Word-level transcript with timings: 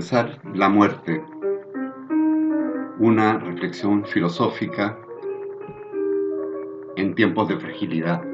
pensar 0.00 0.40
la 0.54 0.70
muerte, 0.70 1.22
una 2.98 3.38
reflexión 3.38 4.02
filosófica 4.06 4.98
en 6.96 7.14
tiempos 7.14 7.48
de 7.48 7.58
fragilidad. 7.58 8.24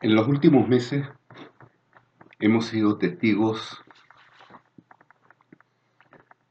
En 0.00 0.14
los 0.14 0.26
últimos 0.28 0.66
meses 0.66 1.06
hemos 2.38 2.64
sido 2.64 2.96
testigos 2.96 3.84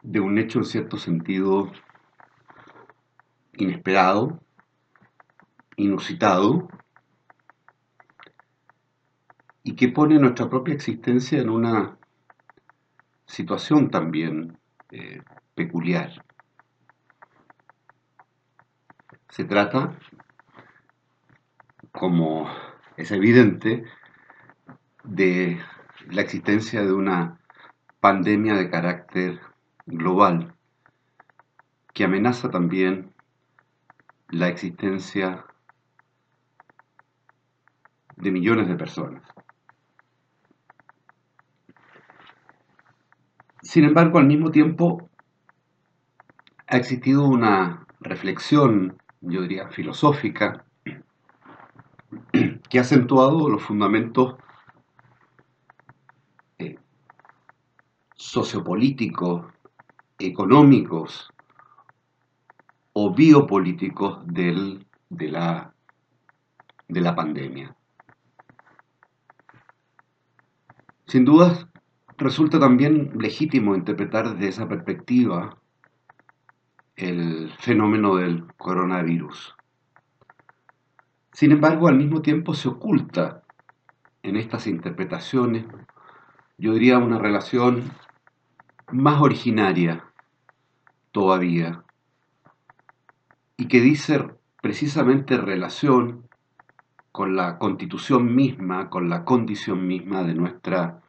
de 0.04 0.20
un 0.20 0.37
hecho 0.48 0.60
en 0.60 0.66
cierto 0.66 0.98
sentido 0.98 1.70
inesperado, 3.58 4.40
inusitado, 5.76 6.70
y 9.64 9.76
que 9.76 9.90
pone 9.90 10.18
nuestra 10.18 10.50
propia 10.50 10.74
existencia 10.74 11.42
en 11.42 11.50
una 11.50 11.98
situación 13.26 13.90
también 13.90 14.58
eh, 14.92 15.22
peculiar. 15.54 16.24
Se 19.30 19.44
trata, 19.44 20.00
como 21.92 22.50
es 22.96 23.12
evidente, 23.12 23.84
de 25.04 25.60
la 26.10 26.22
existencia 26.22 26.86
de 26.86 26.94
una 26.94 27.38
pandemia 28.00 28.54
de 28.56 28.70
carácter 28.70 29.47
global 29.88 30.54
que 31.94 32.04
amenaza 32.04 32.52
también 32.52 33.12
la 34.30 34.50
existencia 34.50 35.46
de 38.18 38.32
millones 38.32 38.68
de 38.68 38.76
personas. 38.76 39.24
Sin 43.62 43.84
embargo, 43.84 44.20
al 44.20 44.28
mismo 44.28 44.52
tiempo, 44.52 45.10
ha 46.68 46.78
existido 46.78 47.28
una 47.28 47.88
reflexión, 48.00 48.98
yo 49.22 49.42
diría, 49.42 49.70
filosófica, 49.70 50.66
que 52.70 52.78
ha 52.78 52.82
acentuado 52.82 53.50
los 53.50 53.64
fundamentos 53.64 54.36
eh, 56.60 56.78
sociopolíticos, 58.16 59.46
económicos 60.20 61.32
o 62.94 63.14
biopolíticos 63.14 64.26
del, 64.26 64.88
de, 65.10 65.30
la, 65.30 65.74
de 66.88 67.02
la 67.02 67.16
pandemia. 67.16 67.76
Sin 71.06 71.24
dudas, 71.24 71.68
resulta 72.18 72.60
también 72.60 73.12
legítimo 73.20 73.76
interpretar 73.76 74.34
desde 74.34 74.48
esa 74.48 74.68
perspectiva 74.68 75.58
el 76.96 77.52
fenómeno 77.60 78.16
del 78.16 78.48
coronavirus. 78.58 79.56
Sin 81.32 81.52
embargo, 81.52 81.88
al 81.88 81.98
mismo 81.98 82.24
tiempo 82.24 82.56
se 82.56 82.68
oculta 82.68 83.44
en 84.24 84.36
estas 84.36 84.66
interpretaciones, 84.66 85.66
yo 86.58 86.74
diría, 86.74 86.98
una 86.98 87.20
relación 87.20 87.92
más 88.92 89.22
originaria 89.22 90.07
todavía 91.18 91.84
y 93.58 93.68
que 93.68 93.82
dice 93.82 94.24
precisamente 94.62 95.36
relación 95.36 96.30
con 97.12 97.36
la 97.36 97.58
constitución 97.58 98.36
misma, 98.36 98.92
con 98.92 99.10
la 99.10 99.26
condición 99.26 99.88
misma 99.88 100.22
de 100.22 100.36
nuestra 100.36 101.02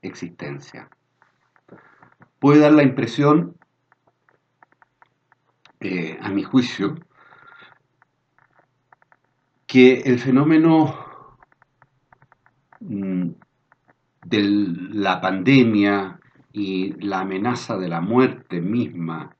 existencia. 0.00 0.88
Puede 2.38 2.60
dar 2.60 2.72
la 2.72 2.84
impresión, 2.84 3.58
eh, 5.80 6.18
a 6.22 6.30
mi 6.30 6.42
juicio, 6.42 6.94
que 9.66 10.00
el 10.06 10.18
fenómeno 10.20 10.94
mm, 12.80 13.28
de 14.24 14.42
la 14.42 15.20
pandemia 15.20 16.18
y 16.50 16.94
la 17.04 17.20
amenaza 17.20 17.76
de 17.76 17.88
la 17.90 18.00
muerte 18.00 18.62
misma 18.62 19.36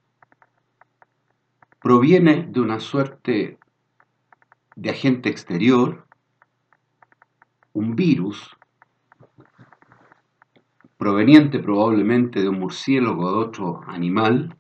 proviene 1.81 2.47
de 2.49 2.61
una 2.61 2.79
suerte 2.79 3.59
de 4.77 4.91
agente 4.91 5.29
exterior, 5.29 6.07
un 7.73 7.97
virus, 7.97 8.57
proveniente 10.99 11.59
probablemente 11.59 12.43
de 12.43 12.49
un 12.49 12.59
murciélago 12.59 13.25
o 13.25 13.33
de 13.33 13.47
otro 13.47 13.81
animal, 13.87 14.57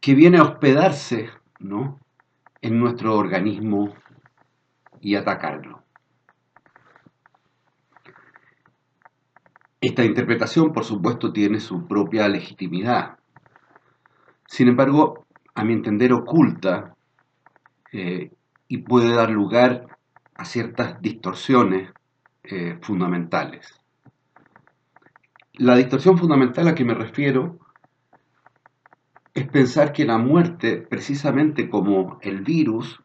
que 0.00 0.14
viene 0.14 0.36
a 0.36 0.42
hospedarse 0.42 1.30
¿no? 1.58 1.98
en 2.60 2.78
nuestro 2.78 3.16
organismo 3.16 3.94
y 5.00 5.14
atacarlo. 5.14 5.82
Esta 9.80 10.04
interpretación, 10.04 10.72
por 10.72 10.84
supuesto, 10.84 11.32
tiene 11.32 11.60
su 11.60 11.86
propia 11.86 12.28
legitimidad. 12.28 13.18
Sin 14.54 14.68
embargo, 14.68 15.26
a 15.56 15.64
mi 15.64 15.72
entender, 15.72 16.12
oculta 16.12 16.94
eh, 17.90 18.30
y 18.68 18.78
puede 18.78 19.12
dar 19.12 19.28
lugar 19.28 19.98
a 20.36 20.44
ciertas 20.44 21.02
distorsiones 21.02 21.92
eh, 22.44 22.78
fundamentales. 22.80 23.80
La 25.54 25.74
distorsión 25.74 26.16
fundamental 26.16 26.68
a 26.68 26.74
que 26.76 26.84
me 26.84 26.94
refiero 26.94 27.58
es 29.34 29.48
pensar 29.48 29.92
que 29.92 30.04
la 30.04 30.18
muerte, 30.18 30.76
precisamente 30.76 31.68
como 31.68 32.20
el 32.22 32.42
virus, 32.42 33.02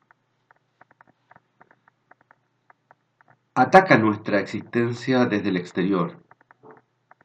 ataca 3.55 3.97
nuestra 3.97 4.39
existencia 4.39 5.25
desde 5.25 5.49
el 5.49 5.57
exterior 5.57 6.23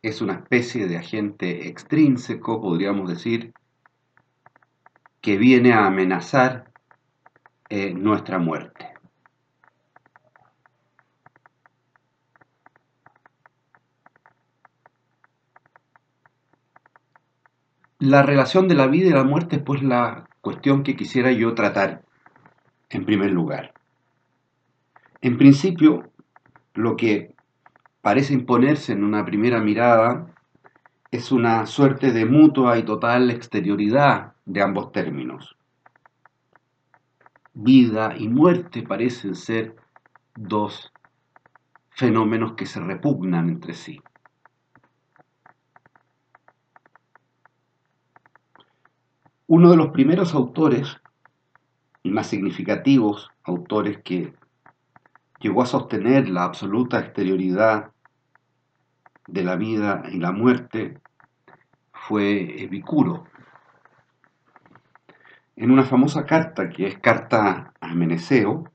es 0.00 0.22
una 0.22 0.34
especie 0.34 0.86
de 0.86 0.96
agente 0.96 1.68
extrínseco, 1.68 2.62
podríamos 2.62 3.10
decir, 3.10 3.52
que 5.24 5.38
viene 5.38 5.72
a 5.72 5.86
amenazar 5.86 6.66
eh, 7.70 7.94
nuestra 7.94 8.38
muerte. 8.38 8.98
La 18.00 18.22
relación 18.22 18.68
de 18.68 18.74
la 18.74 18.86
vida 18.86 19.06
y 19.06 19.12
la 19.12 19.24
muerte 19.24 19.56
es 19.56 19.62
pues 19.62 19.82
la 19.82 20.28
cuestión 20.42 20.82
que 20.82 20.94
quisiera 20.94 21.32
yo 21.32 21.54
tratar 21.54 22.02
en 22.90 23.06
primer 23.06 23.30
lugar. 23.30 23.74
En 25.22 25.38
principio, 25.38 26.12
lo 26.74 26.96
que 26.96 27.34
parece 28.02 28.34
imponerse 28.34 28.92
en 28.92 29.02
una 29.02 29.24
primera 29.24 29.58
mirada 29.62 30.36
es 31.10 31.32
una 31.32 31.64
suerte 31.64 32.12
de 32.12 32.26
mutua 32.26 32.76
y 32.76 32.82
total 32.82 33.30
exterioridad 33.30 34.33
de 34.44 34.62
ambos 34.62 34.92
términos. 34.92 35.56
Vida 37.52 38.14
y 38.16 38.28
muerte 38.28 38.82
parecen 38.82 39.34
ser 39.34 39.76
dos 40.34 40.92
fenómenos 41.90 42.54
que 42.54 42.66
se 42.66 42.80
repugnan 42.80 43.48
entre 43.48 43.74
sí. 43.74 44.02
Uno 49.46 49.70
de 49.70 49.76
los 49.76 49.90
primeros 49.90 50.34
autores 50.34 50.96
y 52.02 52.10
más 52.10 52.26
significativos 52.26 53.30
autores 53.44 54.02
que 54.02 54.34
llegó 55.38 55.62
a 55.62 55.66
sostener 55.66 56.28
la 56.28 56.44
absoluta 56.44 56.98
exterioridad 56.98 57.92
de 59.26 59.44
la 59.44 59.56
vida 59.56 60.02
y 60.10 60.18
la 60.18 60.32
muerte 60.32 61.00
fue 61.92 62.62
Epicuro. 62.62 63.33
En 65.56 65.70
una 65.70 65.84
famosa 65.84 66.26
carta, 66.26 66.68
que 66.68 66.86
es 66.86 66.98
carta 66.98 67.72
a 67.80 67.94
Meneceo, 67.94 68.70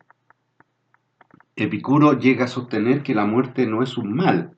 Epicuro 1.56 2.14
llega 2.14 2.46
a 2.46 2.48
sostener 2.48 3.04
que 3.04 3.14
la 3.14 3.26
muerte 3.26 3.66
no 3.66 3.84
es 3.84 3.98
un 3.98 4.14
mal 4.14 4.56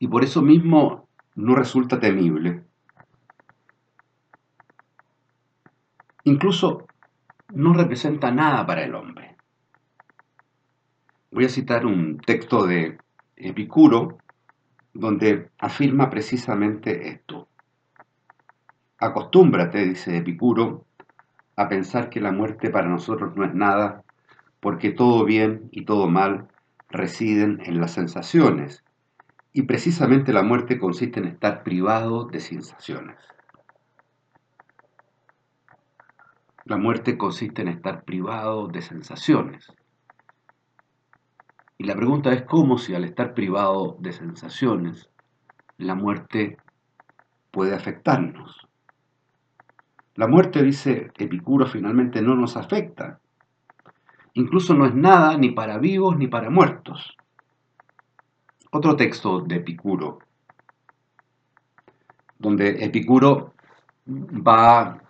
y 0.00 0.08
por 0.08 0.24
eso 0.24 0.42
mismo 0.42 1.08
no 1.36 1.54
resulta 1.54 2.00
temible. 2.00 2.64
Incluso 6.24 6.88
no 7.54 7.72
representa 7.72 8.32
nada 8.32 8.66
para 8.66 8.82
el 8.82 8.94
hombre. 8.96 9.36
Voy 11.30 11.44
a 11.44 11.48
citar 11.48 11.86
un 11.86 12.20
texto 12.20 12.66
de 12.66 12.98
Epicuro, 13.36 14.18
donde 14.92 15.50
afirma 15.58 16.10
precisamente 16.10 17.08
esto. 17.08 17.48
Acostúmbrate, 19.00 19.84
dice 19.84 20.16
Epicuro, 20.16 20.84
a 21.56 21.68
pensar 21.68 22.10
que 22.10 22.20
la 22.20 22.32
muerte 22.32 22.70
para 22.70 22.88
nosotros 22.88 23.36
no 23.36 23.44
es 23.44 23.54
nada, 23.54 24.02
porque 24.60 24.90
todo 24.90 25.24
bien 25.24 25.68
y 25.70 25.84
todo 25.84 26.08
mal 26.08 26.48
residen 26.90 27.60
en 27.64 27.80
las 27.80 27.92
sensaciones, 27.92 28.84
y 29.52 29.62
precisamente 29.62 30.32
la 30.32 30.42
muerte 30.42 30.80
consiste 30.80 31.20
en 31.20 31.26
estar 31.26 31.62
privado 31.62 32.24
de 32.24 32.40
sensaciones. 32.40 33.16
La 36.64 36.76
muerte 36.76 37.16
consiste 37.16 37.62
en 37.62 37.68
estar 37.68 38.04
privado 38.04 38.66
de 38.66 38.82
sensaciones. 38.82 39.72
Y 41.78 41.84
la 41.84 41.94
pregunta 41.94 42.32
es 42.32 42.42
cómo 42.42 42.78
si 42.78 42.94
al 42.94 43.04
estar 43.04 43.32
privado 43.32 43.96
de 44.00 44.12
sensaciones, 44.12 45.08
la 45.76 45.94
muerte 45.94 46.58
puede 47.52 47.74
afectarnos. 47.74 48.67
La 50.18 50.26
muerte, 50.26 50.64
dice 50.64 51.12
Epicuro, 51.16 51.64
finalmente 51.64 52.20
no 52.20 52.34
nos 52.34 52.56
afecta. 52.56 53.20
Incluso 54.34 54.74
no 54.74 54.84
es 54.84 54.92
nada 54.92 55.38
ni 55.38 55.50
para 55.50 55.78
vivos 55.78 56.18
ni 56.18 56.26
para 56.26 56.50
muertos. 56.50 57.16
Otro 58.72 58.96
texto 58.96 59.42
de 59.42 59.54
Epicuro, 59.58 60.18
donde 62.36 62.84
Epicuro 62.84 63.54
va 64.08 65.00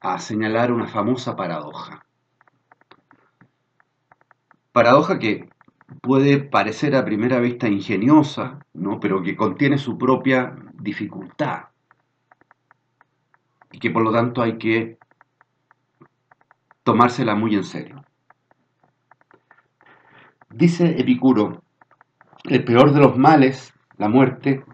a 0.00 0.18
señalar 0.18 0.70
una 0.70 0.86
famosa 0.86 1.34
paradoja. 1.34 2.04
Paradoja 4.70 5.18
que 5.18 5.48
puede 6.02 6.40
parecer 6.40 6.94
a 6.94 7.06
primera 7.06 7.40
vista 7.40 7.68
ingeniosa, 7.68 8.58
¿no? 8.74 9.00
pero 9.00 9.22
que 9.22 9.34
contiene 9.34 9.78
su 9.78 9.96
propia 9.96 10.54
dificultad 10.74 11.69
y 13.72 13.78
que 13.78 13.90
por 13.90 14.02
lo 14.02 14.12
tanto 14.12 14.42
hay 14.42 14.58
que 14.58 14.98
tomársela 16.82 17.34
muy 17.34 17.54
en 17.54 17.64
serio. 17.64 18.04
Dice 20.50 21.00
Epicuro, 21.00 21.62
el 22.44 22.64
peor 22.64 22.92
de 22.92 23.00
los 23.00 23.16
males, 23.16 23.72
la 23.96 24.08
muerte, 24.08 24.64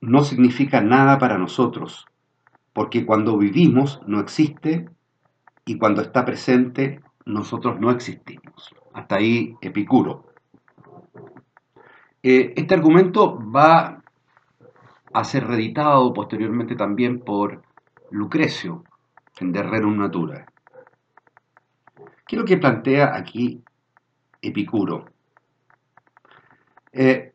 no 0.00 0.24
significa 0.24 0.80
nada 0.80 1.18
para 1.18 1.38
nosotros, 1.38 2.06
porque 2.72 3.06
cuando 3.06 3.38
vivimos 3.38 4.00
no 4.06 4.20
existe 4.20 4.88
y 5.64 5.78
cuando 5.78 6.02
está 6.02 6.24
presente 6.24 7.00
nosotros 7.24 7.78
no 7.80 7.90
existimos. 7.90 8.74
Hasta 8.92 9.16
ahí 9.16 9.56
Epicuro. 9.60 10.26
Eh, 12.22 12.54
este 12.56 12.74
argumento 12.74 13.38
va 13.52 14.02
a 15.12 15.24
ser 15.24 15.46
reeditado 15.46 16.12
posteriormente 16.12 16.74
también 16.74 17.20
por 17.20 17.62
Lucrecio 18.10 18.84
en 19.40 19.52
De 19.52 19.62
Natura. 19.62 20.46
¿Qué 22.26 22.36
es 22.36 22.40
lo 22.40 22.44
que 22.44 22.56
plantea 22.56 23.14
aquí 23.14 23.62
Epicuro? 24.40 25.06
Eh, 26.92 27.32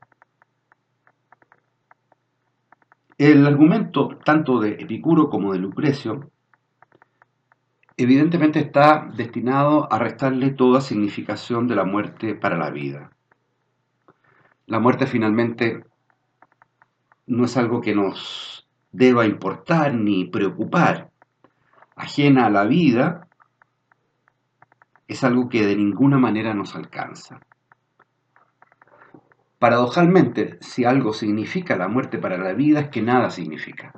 El 3.21 3.45
argumento 3.45 4.17
tanto 4.25 4.59
de 4.59 4.71
Epicuro 4.79 5.29
como 5.29 5.53
de 5.53 5.59
Lucrecio 5.59 6.31
evidentemente 7.95 8.57
está 8.57 9.11
destinado 9.15 9.93
a 9.93 9.99
restarle 9.99 10.49
toda 10.49 10.81
significación 10.81 11.67
de 11.67 11.75
la 11.75 11.83
muerte 11.83 12.33
para 12.33 12.57
la 12.57 12.71
vida. 12.71 13.11
La 14.65 14.79
muerte 14.79 15.05
finalmente 15.05 15.85
no 17.27 17.45
es 17.45 17.55
algo 17.57 17.79
que 17.79 17.93
nos 17.93 18.60
deba 18.91 19.25
importar 19.25 19.93
ni 19.93 20.25
preocupar. 20.25 21.11
Ajena 21.95 22.45
a 22.45 22.49
la 22.49 22.65
vida, 22.65 23.27
es 25.07 25.23
algo 25.23 25.49
que 25.49 25.65
de 25.65 25.75
ninguna 25.75 26.17
manera 26.17 26.53
nos 26.53 26.75
alcanza. 26.75 27.41
Paradojalmente, 29.59 30.57
si 30.61 30.85
algo 30.85 31.13
significa 31.13 31.75
la 31.75 31.87
muerte 31.87 32.17
para 32.17 32.37
la 32.37 32.53
vida, 32.53 32.79
es 32.79 32.89
que 32.89 33.01
nada 33.01 33.29
significa. 33.29 33.93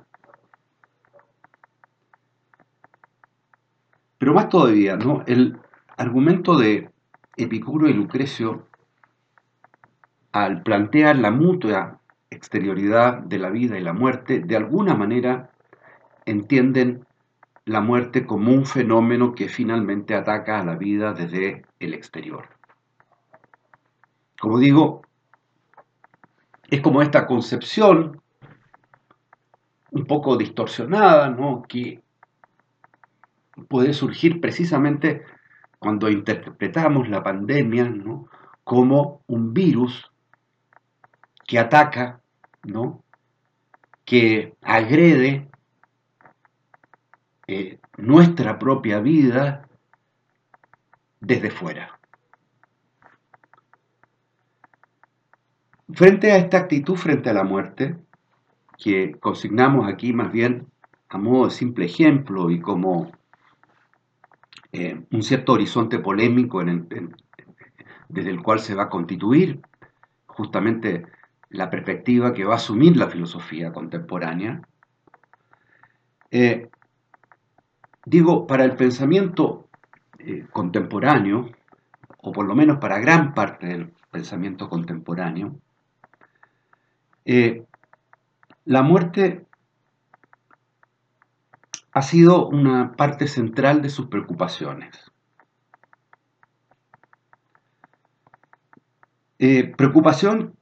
Pero 4.17 4.33
más 4.33 4.49
todavía, 4.49 4.97
¿no? 4.97 5.23
El 5.25 5.59
argumento 5.97 6.57
de 6.57 6.89
Epicuro 7.37 7.87
y 7.87 7.93
Lucrecio, 7.93 8.67
al 10.31 10.63
plantear 10.63 11.17
la 11.17 11.31
mutua 11.31 12.01
exterioridad 12.33 13.19
de 13.19 13.39
la 13.39 13.49
vida 13.49 13.77
y 13.77 13.81
la 13.81 13.93
muerte, 13.93 14.39
de 14.39 14.55
alguna 14.57 14.95
manera 14.95 15.51
entienden 16.25 17.05
la 17.65 17.81
muerte 17.81 18.25
como 18.25 18.51
un 18.51 18.65
fenómeno 18.65 19.35
que 19.35 19.47
finalmente 19.47 20.15
ataca 20.15 20.59
a 20.59 20.65
la 20.65 20.75
vida 20.75 21.13
desde 21.13 21.65
el 21.79 21.93
exterior. 21.93 22.49
Como 24.39 24.59
digo, 24.59 25.01
es 26.69 26.81
como 26.81 27.01
esta 27.01 27.25
concepción 27.25 28.21
un 29.91 30.05
poco 30.05 30.35
distorsionada, 30.35 31.29
¿no? 31.29 31.63
que 31.67 32.01
puede 33.69 33.93
surgir 33.93 34.41
precisamente 34.41 35.23
cuando 35.79 36.09
interpretamos 36.09 37.07
la 37.09 37.23
pandemia 37.23 37.85
¿no? 37.85 38.27
como 38.63 39.21
un 39.27 39.53
virus 39.53 40.11
que 41.45 41.59
ataca, 41.59 42.21
¿no? 42.63 43.03
que 44.05 44.55
agrede 44.61 45.49
eh, 47.47 47.79
nuestra 47.97 48.59
propia 48.59 48.99
vida 48.99 49.67
desde 51.19 51.51
fuera. 51.51 51.99
Frente 55.93 56.31
a 56.31 56.37
esta 56.37 56.57
actitud 56.57 56.95
frente 56.95 57.29
a 57.29 57.33
la 57.33 57.43
muerte, 57.43 57.95
que 58.77 59.13
consignamos 59.19 59.87
aquí 59.87 60.11
más 60.11 60.31
bien 60.31 60.67
a 61.09 61.17
modo 61.17 61.45
de 61.45 61.51
simple 61.51 61.85
ejemplo 61.85 62.49
y 62.49 62.59
como 62.59 63.11
eh, 64.71 65.05
un 65.11 65.23
cierto 65.23 65.53
horizonte 65.53 65.99
polémico 65.99 66.63
desde 68.09 68.29
el 68.29 68.41
cual 68.41 68.59
se 68.59 68.73
va 68.73 68.83
a 68.83 68.89
constituir 68.89 69.61
justamente 70.25 71.05
la 71.53 71.69
perspectiva 71.69 72.33
que 72.33 72.45
va 72.45 72.53
a 72.53 72.57
asumir 72.57 72.97
la 72.97 73.07
filosofía 73.07 73.71
contemporánea, 73.71 74.61
eh, 76.31 76.69
digo, 78.05 78.47
para 78.47 78.65
el 78.65 78.75
pensamiento 78.75 79.69
eh, 80.17 80.47
contemporáneo, 80.51 81.51
o 82.17 82.31
por 82.31 82.45
lo 82.45 82.55
menos 82.55 82.79
para 82.79 82.99
gran 82.99 83.33
parte 83.33 83.67
del 83.67 83.93
pensamiento 84.09 84.67
contemporáneo, 84.67 85.55
eh, 87.25 87.65
la 88.65 88.81
muerte 88.81 89.45
ha 91.91 92.01
sido 92.01 92.47
una 92.47 92.93
parte 92.93 93.27
central 93.27 93.81
de 93.83 93.89
sus 93.89 94.07
preocupaciones. 94.07 95.11
Eh, 99.37 99.73
preocupación 99.75 100.55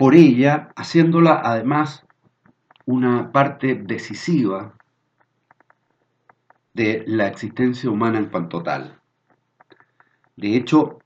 por 0.00 0.14
ella, 0.14 0.70
haciéndola 0.76 1.42
además 1.44 2.06
una 2.86 3.32
parte 3.32 3.74
decisiva 3.74 4.72
de 6.72 7.04
la 7.06 7.26
existencia 7.26 7.90
humana 7.90 8.16
en 8.16 8.30
cuanto 8.30 8.62
tal. 8.62 8.98
De 10.36 10.56
hecho, 10.56 11.00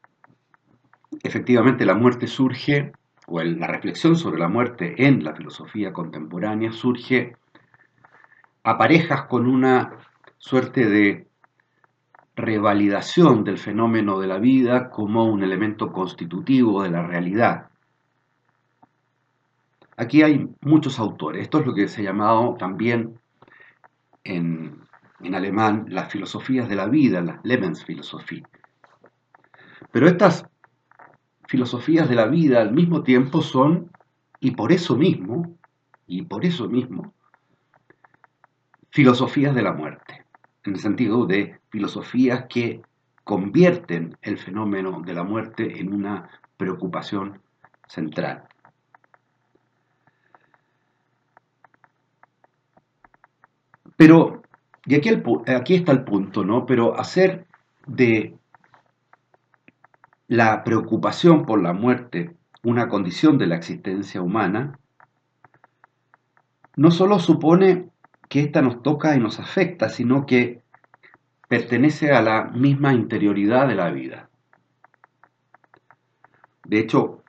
efectivamente 1.25 1.85
la 1.85 1.97
muerte 1.97 2.29
surge 2.29 2.93
o 3.27 3.43
la 3.43 3.67
reflexión 3.67 4.15
sobre 4.15 4.39
la 4.39 4.47
muerte 4.47 4.95
en 5.05 5.25
la 5.25 5.35
filosofía 5.35 5.93
contemporánea 5.93 6.71
surge 6.71 7.37
a 8.63 8.79
parejas 8.79 9.23
con 9.23 9.49
una 9.49 9.91
suerte 10.39 10.89
de 10.89 11.27
revalidación 12.37 13.43
del 13.43 13.59
fenómeno 13.59 14.21
de 14.21 14.29
la 14.29 14.39
vida 14.39 14.89
como 14.89 15.25
un 15.25 15.43
elemento 15.43 15.91
constitutivo 15.91 16.85
de 16.85 16.91
la 16.91 17.05
realidad. 17.05 17.71
Aquí 19.97 20.23
hay 20.23 20.49
muchos 20.61 20.99
autores. 20.99 21.43
Esto 21.43 21.61
es 21.61 21.67
lo 21.67 21.75
que 21.75 21.89
se 21.89 22.01
ha 22.01 22.05
llamado 22.05 22.57
también 22.59 23.21
en, 24.25 24.83
alemán 25.33 25.87
las 25.89 26.13
filosofías 26.13 26.69
de 26.69 26.77
la 26.77 26.87
vida, 26.87 27.21
las 27.21 27.41
Lebensphilosophie. 27.45 28.45
Pero 29.93 30.09
estas 30.09 30.47
filosofías 31.47 32.09
de 32.09 32.17
la 32.17 32.27
vida 32.27 32.61
al 32.61 32.73
mismo 32.73 33.03
tiempo 33.03 33.41
son, 33.41 33.91
y 34.41 34.51
por 34.53 34.73
eso 34.73 34.97
mismo, 34.97 35.57
y 36.07 36.23
por 36.23 36.45
eso 36.45 36.69
mismo, 36.69 37.15
filosofías 38.91 39.55
de 39.55 39.63
la 39.63 39.73
muerte, 39.73 40.25
en 40.65 40.75
el 40.75 40.81
sentido 40.81 41.27
de 41.27 41.59
filosofías 41.71 42.47
que 42.49 42.83
convierten 43.23 44.17
el 44.21 44.39
fenómeno 44.39 45.01
de 45.01 45.15
la 45.15 45.25
muerte 45.25 45.81
en 45.81 45.95
una 45.95 46.29
preocupación 46.57 47.41
central. 47.87 48.49
Pero, 53.97 54.43
y 54.87 54.95
aquí, 54.97 55.11
aquí 55.47 55.75
está 55.75 55.93
el 55.93 56.05
punto, 56.05 56.45
¿no? 56.45 56.67
Pero 56.67 56.99
hacer 56.99 57.47
de 57.87 58.37
la 60.27 60.65
preocupación 60.65 61.45
por 61.45 61.63
la 61.63 61.73
muerte 61.73 62.37
una 62.65 62.89
condición 62.89 63.39
de 63.39 63.47
la 63.47 63.57
existencia 63.57 64.23
humana, 64.23 64.79
no 66.77 66.91
solo 66.91 67.19
supone 67.19 67.91
que 68.29 68.41
ésta 68.41 68.63
nos 68.63 68.83
toca 68.83 69.15
y 69.15 69.21
nos 69.21 69.39
afecta, 69.39 69.89
sino 69.89 70.27
que 70.27 70.63
pertenece 71.49 72.13
a 72.13 72.23
la 72.23 72.45
misma 72.45 72.95
interioridad 72.95 73.69
de 73.69 73.75
la 73.75 73.91
vida. 73.91 74.29
De 76.65 76.79
hecho, 76.79 77.23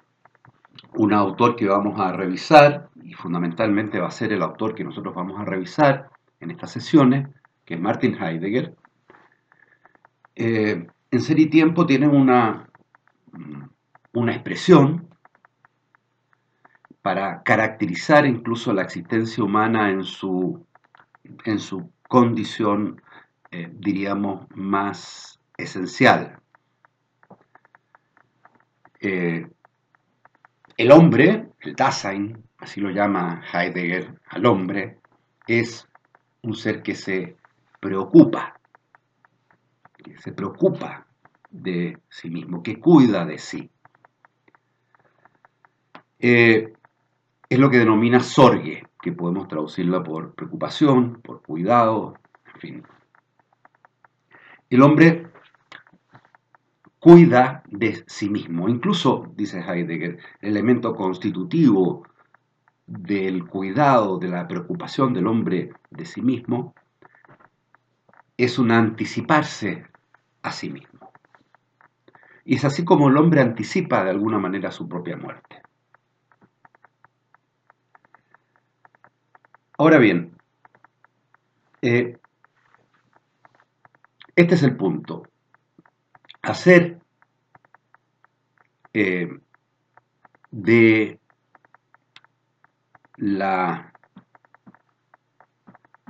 un 0.95 1.13
autor 1.13 1.57
que 1.57 1.67
vamos 1.67 1.99
a 1.99 2.13
revisar, 2.13 2.89
y 3.03 3.13
fundamentalmente 3.13 3.99
va 3.99 4.07
a 4.07 4.11
ser 4.11 4.31
el 4.31 4.41
autor 4.41 4.73
que 4.73 4.85
nosotros 4.85 5.13
vamos 5.13 5.39
a 5.39 5.45
revisar 5.45 6.09
en 6.39 6.51
estas 6.51 6.71
sesiones, 6.71 7.27
que 7.63 7.75
es 7.75 7.79
Martin 7.79 8.21
Heidegger, 8.21 8.75
eh, 10.35 10.85
en 11.11 11.21
Ser 11.21 11.39
y 11.39 11.47
Tiempo 11.47 11.85
tiene 11.85 12.07
una, 12.07 12.69
una 14.13 14.33
expresión 14.33 15.07
para 17.01 17.43
caracterizar 17.43 18.25
incluso 18.25 18.73
la 18.73 18.81
existencia 18.81 19.43
humana 19.43 19.89
en 19.89 20.03
su, 20.03 20.65
en 21.45 21.59
su 21.59 21.91
condición, 22.07 23.01
eh, 23.51 23.69
diríamos, 23.71 24.47
más 24.55 25.39
esencial. 25.57 26.39
Eh, 28.99 29.47
el 30.77 30.91
hombre, 30.91 31.49
el 31.59 31.75
Dasein, 31.75 32.43
así 32.57 32.81
lo 32.81 32.89
llama 32.89 33.43
Heidegger 33.53 34.19
al 34.29 34.45
hombre, 34.45 34.99
es 35.47 35.87
un 36.45 36.55
ser 36.55 36.81
que 36.83 36.95
se 36.95 37.37
preocupa, 37.79 38.59
que 39.97 40.17
se 40.17 40.31
preocupa 40.31 41.07
de 41.49 41.97
sí 42.09 42.29
mismo, 42.29 42.61
que 42.61 42.79
cuida 42.79 43.25
de 43.25 43.37
sí. 43.37 43.69
Eh, 46.19 46.73
es 47.49 47.59
lo 47.59 47.69
que 47.69 47.79
denomina 47.79 48.19
sorge, 48.19 48.83
que 49.01 49.11
podemos 49.11 49.47
traducirla 49.47 50.03
por 50.03 50.33
preocupación, 50.35 51.21
por 51.21 51.41
cuidado, 51.41 52.15
en 52.53 52.59
fin. 52.59 52.83
El 54.69 54.81
hombre 54.81 55.27
cuida 56.99 57.63
de 57.67 58.03
sí 58.07 58.29
mismo. 58.29 58.67
Incluso, 58.67 59.31
dice 59.35 59.59
Heidegger, 59.59 60.17
el 60.41 60.49
elemento 60.49 60.95
constitutivo 60.95 62.03
del 62.87 63.47
cuidado, 63.47 64.17
de 64.17 64.27
la 64.27 64.47
preocupación 64.47 65.13
del 65.13 65.27
hombre 65.27 65.71
de 65.89 66.05
sí 66.05 66.21
mismo, 66.21 66.75
es 68.37 68.59
un 68.59 68.71
anticiparse 68.71 69.87
a 70.41 70.51
sí 70.51 70.69
mismo. 70.69 71.11
Y 72.43 72.55
es 72.55 72.65
así 72.65 72.85
como 72.85 73.09
el 73.09 73.17
hombre 73.17 73.41
anticipa 73.41 74.03
de 74.03 74.11
alguna 74.11 74.37
manera 74.37 74.71
su 74.71 74.87
propia 74.87 75.17
muerte. 75.17 75.61
Ahora 79.77 79.97
bien, 79.97 80.37
eh, 81.81 82.17
este 84.35 84.55
es 84.55 84.63
el 84.63 84.77
punto. 84.77 85.23
Hacer 86.41 86.99
eh, 88.93 89.29
de 90.51 91.19
la 93.17 93.91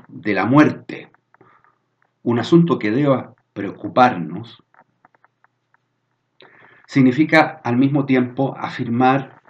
de 0.07 0.33
la 0.33 0.45
muerte 0.45 1.11
un 2.23 2.39
asunto 2.39 2.79
que 2.79 2.91
deba 2.91 3.35
preocuparnos 3.53 4.63
significa 6.87 7.61
al 7.63 7.77
mismo 7.77 8.05
tiempo 8.05 8.55
afirmar 8.57 9.41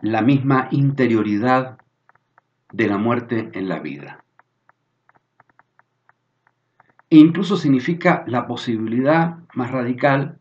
la 0.00 0.22
misma 0.22 0.68
interioridad 0.70 1.78
de 2.72 2.86
la 2.88 2.98
muerte 2.98 3.50
en 3.52 3.68
la 3.68 3.78
vida. 3.80 4.24
E 7.10 7.18
incluso 7.18 7.56
significa 7.56 8.24
la 8.26 8.46
posibilidad 8.46 9.38
más 9.54 9.70
radical 9.70 10.38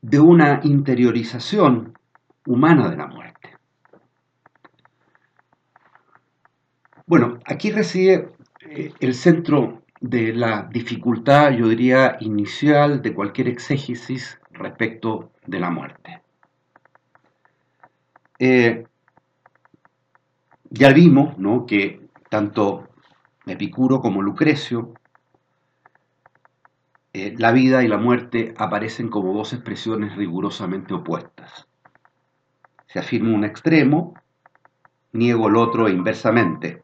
de 0.00 0.20
una 0.20 0.60
interiorización 0.62 1.98
humana 2.46 2.88
de 2.88 2.96
la 2.96 3.06
muerte. 3.08 3.25
Bueno, 7.08 7.38
aquí 7.44 7.70
reside 7.70 8.30
eh, 8.68 8.92
el 8.98 9.14
centro 9.14 9.82
de 10.00 10.32
la 10.32 10.64
dificultad, 10.64 11.52
yo 11.52 11.68
diría, 11.68 12.16
inicial 12.18 13.00
de 13.00 13.14
cualquier 13.14 13.46
exégesis 13.46 14.40
respecto 14.50 15.30
de 15.46 15.60
la 15.60 15.70
muerte. 15.70 16.20
Eh, 18.40 18.86
ya 20.70 20.92
vimos 20.92 21.38
¿no? 21.38 21.64
que 21.64 22.08
tanto 22.28 22.88
Epicuro 23.46 24.00
como 24.00 24.20
Lucrecio, 24.20 24.94
eh, 27.12 27.36
la 27.38 27.52
vida 27.52 27.84
y 27.84 27.88
la 27.88 27.98
muerte 27.98 28.52
aparecen 28.58 29.10
como 29.10 29.32
dos 29.32 29.52
expresiones 29.52 30.16
rigurosamente 30.16 30.92
opuestas. 30.92 31.68
Se 32.88 32.98
afirma 32.98 33.32
un 33.32 33.44
extremo, 33.44 34.14
niego 35.12 35.46
el 35.46 35.54
otro 35.54 35.88
inversamente. 35.88 36.82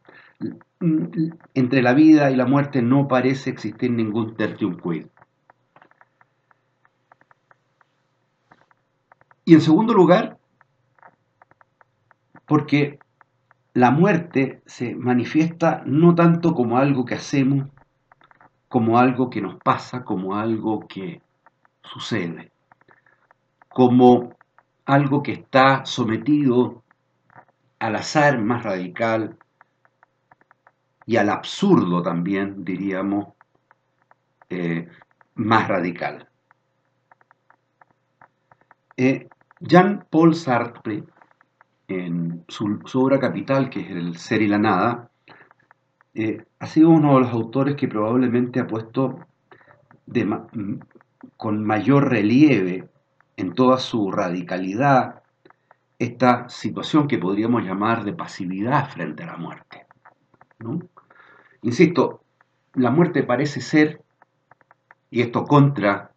Entre 1.55 1.83
la 1.83 1.95
vida 1.95 2.31
y 2.31 2.37
la 2.37 2.47
muerte 2.47 2.83
no 2.83 3.07
parece 3.07 3.51
existir 3.51 3.91
ningún 3.91 4.35
tertium 4.35 4.81
quid. 4.81 5.07
Y 9.45 9.55
en 9.55 9.61
segundo 9.61 9.93
lugar, 9.95 10.39
porque 12.47 12.99
la 13.75 13.91
muerte 13.91 14.62
se 14.67 14.95
manifiesta 14.95 15.83
no 15.87 16.15
tanto 16.15 16.55
como 16.55 16.79
algo 16.79 17.05
que 17.05 17.15
hacemos, 17.15 17.69
como 18.69 18.99
algo 18.99 19.31
que 19.31 19.41
nos 19.41 19.57
pasa, 19.57 20.05
como 20.05 20.37
algo 20.37 20.87
que 20.89 21.23
sucede, 21.83 22.53
como 23.69 24.35
algo 24.85 25.23
que 25.23 25.33
está 25.33 25.85
sometido 25.85 26.83
al 27.79 27.97
azar 27.97 28.41
más 28.41 28.62
radical 28.62 29.39
y 31.07 31.17
al 31.17 31.31
absurdo 31.31 32.03
también, 32.03 32.65
diríamos, 32.65 33.29
eh, 34.49 34.89
más 35.35 35.69
radical. 35.69 36.29
Eh, 38.97 39.29
Jean-Paul 39.61 40.35
Sartre 40.35 41.05
en 41.89 42.45
su, 42.49 42.81
obra 42.95 43.19
capital, 43.19 43.71
que 43.71 43.81
es 43.81 43.91
El 43.91 44.17
ser 44.17 44.43
y 44.43 44.49
la 44.49 44.59
nada, 44.59 45.11
eh, 46.15 46.45
ha 46.59 46.67
sido 46.67 46.91
uno 46.91 47.15
de 47.15 47.21
los 47.21 47.33
autores 47.33 47.77
que 47.77 47.89
probablemente 47.89 48.61
ha 48.61 48.67
puesto 48.67 49.19
con 51.37 51.65
mayor 51.65 52.11
relieve 52.11 52.89
en 53.37 53.55
toda 53.55 53.79
su 53.79 54.11
radicalidad 54.11 55.23
esta 55.99 56.49
situación 56.49 57.09
que 57.09 57.19
podríamos 57.19 57.63
llamar 57.63 58.05
de 58.05 58.13
pasividad 58.13 58.91
frente 58.91 59.23
a 59.23 59.27
la 59.27 59.37
muerte. 59.37 59.87
Insisto, 61.62 62.23
la 62.75 62.90
muerte 62.90 63.23
parece 63.23 63.61
ser, 63.61 64.02
y 65.11 65.23
esto 65.23 65.45
contra, 65.45 66.11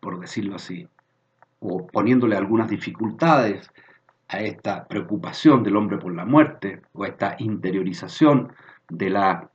por 0.00 0.18
decirlo 0.20 0.56
así, 0.56 0.88
o 1.60 1.86
poniéndole 1.86 2.36
algunas 2.36 2.68
dificultades 2.68 3.70
a 4.28 4.40
esta 4.40 4.86
preocupación 4.86 5.62
del 5.62 5.76
hombre 5.76 5.98
por 5.98 6.14
la 6.14 6.24
muerte 6.24 6.82
o 6.92 7.04
esta 7.04 7.36
interiorización 7.38 8.52
de 8.88 9.10
la, 9.10 9.50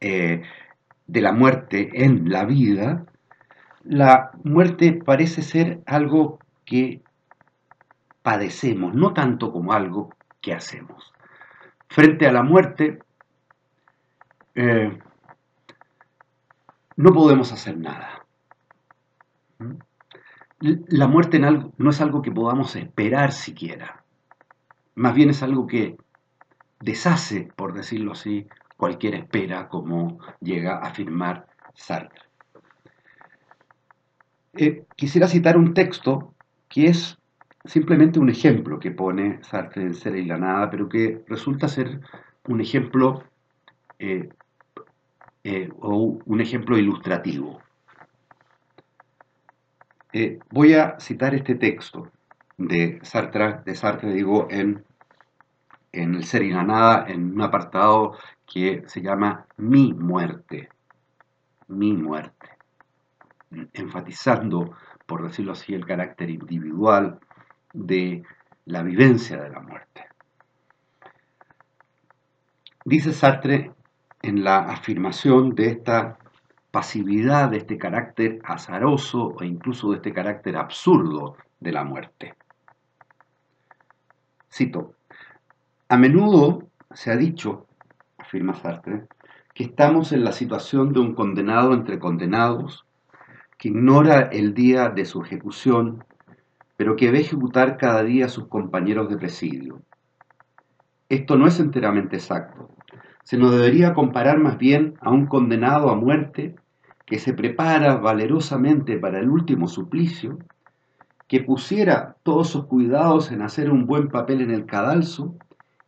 eh, 0.00 0.42
de 1.06 1.20
la 1.20 1.32
muerte 1.32 2.04
en 2.04 2.28
la 2.30 2.44
vida, 2.44 3.06
la 3.84 4.30
muerte 4.44 4.92
parece 4.92 5.42
ser 5.42 5.80
algo 5.86 6.38
que 6.64 7.00
padecemos, 8.22 8.94
no 8.94 9.12
tanto 9.14 9.52
como 9.52 9.72
algo 9.72 10.14
que 10.40 10.52
hacemos. 10.52 11.12
Frente 11.88 12.26
a 12.26 12.32
la 12.32 12.42
muerte, 12.42 12.98
eh, 14.54 14.98
no 16.96 17.12
podemos 17.12 17.52
hacer 17.52 17.76
nada. 17.78 18.24
La 20.60 21.08
muerte 21.08 21.40
no 21.40 21.90
es 21.90 22.00
algo 22.00 22.22
que 22.22 22.30
podamos 22.30 22.76
esperar 22.76 23.32
siquiera. 23.32 24.04
Más 24.94 25.14
bien 25.14 25.30
es 25.30 25.42
algo 25.42 25.66
que 25.66 25.96
deshace, 26.80 27.48
por 27.56 27.72
decirlo 27.72 28.12
así, 28.12 28.46
cualquier 28.76 29.14
espera, 29.14 29.68
como 29.68 30.18
llega 30.40 30.76
a 30.76 30.88
afirmar 30.88 31.46
Sartre. 31.74 32.20
Eh, 34.54 34.84
quisiera 34.96 35.28
citar 35.28 35.56
un 35.56 35.72
texto 35.72 36.34
que 36.68 36.86
es 36.86 37.18
simplemente 37.64 38.18
un 38.18 38.28
ejemplo 38.28 38.78
que 38.78 38.90
pone 38.90 39.42
Sartre 39.42 39.82
en 39.82 39.94
Ser 39.94 40.16
y 40.16 40.26
la 40.26 40.36
Nada, 40.36 40.70
pero 40.70 40.88
que 40.88 41.24
resulta 41.26 41.68
ser 41.68 42.00
un 42.48 42.60
ejemplo 42.60 43.24
eh, 43.98 44.28
eh, 45.44 45.68
o 45.80 46.18
un 46.24 46.40
ejemplo 46.40 46.78
ilustrativo. 46.78 47.60
Eh, 50.12 50.38
voy 50.50 50.74
a 50.74 51.00
citar 51.00 51.34
este 51.34 51.54
texto 51.54 52.10
de 52.58 53.00
Sartre, 53.02 53.60
de 53.64 53.74
Sartre 53.74 54.12
digo, 54.12 54.46
en, 54.50 54.84
en 55.90 56.14
El 56.14 56.24
Ser 56.24 56.42
y 56.42 56.50
la 56.50 56.62
Nada, 56.62 57.06
en 57.08 57.32
un 57.32 57.40
apartado 57.40 58.16
que 58.46 58.84
se 58.86 59.00
llama 59.00 59.46
Mi 59.56 59.92
muerte. 59.92 60.68
Mi 61.68 61.92
muerte. 61.92 62.50
Enfatizando, 63.72 64.76
por 65.06 65.22
decirlo 65.22 65.52
así, 65.52 65.74
el 65.74 65.86
carácter 65.86 66.30
individual 66.30 67.18
de 67.72 68.22
la 68.66 68.82
vivencia 68.82 69.42
de 69.42 69.50
la 69.50 69.60
muerte. 69.60 70.06
Dice 72.84 73.12
Sartre 73.12 73.72
en 74.22 74.44
la 74.44 74.58
afirmación 74.60 75.54
de 75.54 75.66
esta 75.68 76.18
pasividad, 76.70 77.50
de 77.50 77.58
este 77.58 77.76
carácter 77.76 78.40
azaroso 78.44 79.36
e 79.40 79.46
incluso 79.46 79.90
de 79.90 79.96
este 79.96 80.12
carácter 80.12 80.56
absurdo 80.56 81.36
de 81.60 81.72
la 81.72 81.84
muerte. 81.84 82.34
Cito, 84.50 84.94
a 85.88 85.96
menudo 85.96 86.68
se 86.94 87.10
ha 87.10 87.16
dicho, 87.16 87.66
afirma 88.18 88.54
Sartre, 88.54 89.06
que 89.54 89.64
estamos 89.64 90.12
en 90.12 90.24
la 90.24 90.32
situación 90.32 90.92
de 90.92 91.00
un 91.00 91.14
condenado 91.14 91.74
entre 91.74 91.98
condenados, 91.98 92.86
que 93.58 93.68
ignora 93.68 94.22
el 94.22 94.54
día 94.54 94.88
de 94.88 95.04
su 95.04 95.22
ejecución, 95.22 96.04
pero 96.76 96.96
que 96.96 97.10
ve 97.10 97.20
ejecutar 97.20 97.76
cada 97.76 98.02
día 98.02 98.26
a 98.26 98.30
sus 98.30 98.48
compañeros 98.48 99.08
de 99.08 99.18
presidio. 99.18 99.82
Esto 101.08 101.36
no 101.36 101.46
es 101.46 101.60
enteramente 101.60 102.16
exacto. 102.16 102.70
Se 103.22 103.38
nos 103.38 103.52
debería 103.52 103.94
comparar 103.94 104.38
más 104.38 104.58
bien 104.58 104.94
a 105.00 105.10
un 105.10 105.26
condenado 105.26 105.90
a 105.90 105.96
muerte 105.96 106.56
que 107.06 107.18
se 107.18 107.32
prepara 107.32 107.96
valerosamente 107.96 108.98
para 108.98 109.18
el 109.18 109.28
último 109.28 109.68
suplicio, 109.68 110.38
que 111.28 111.40
pusiera 111.40 112.16
todos 112.22 112.48
sus 112.50 112.66
cuidados 112.66 113.30
en 113.32 113.42
hacer 113.42 113.70
un 113.70 113.86
buen 113.86 114.08
papel 114.08 114.40
en 114.42 114.50
el 114.50 114.66
cadalso 114.66 115.34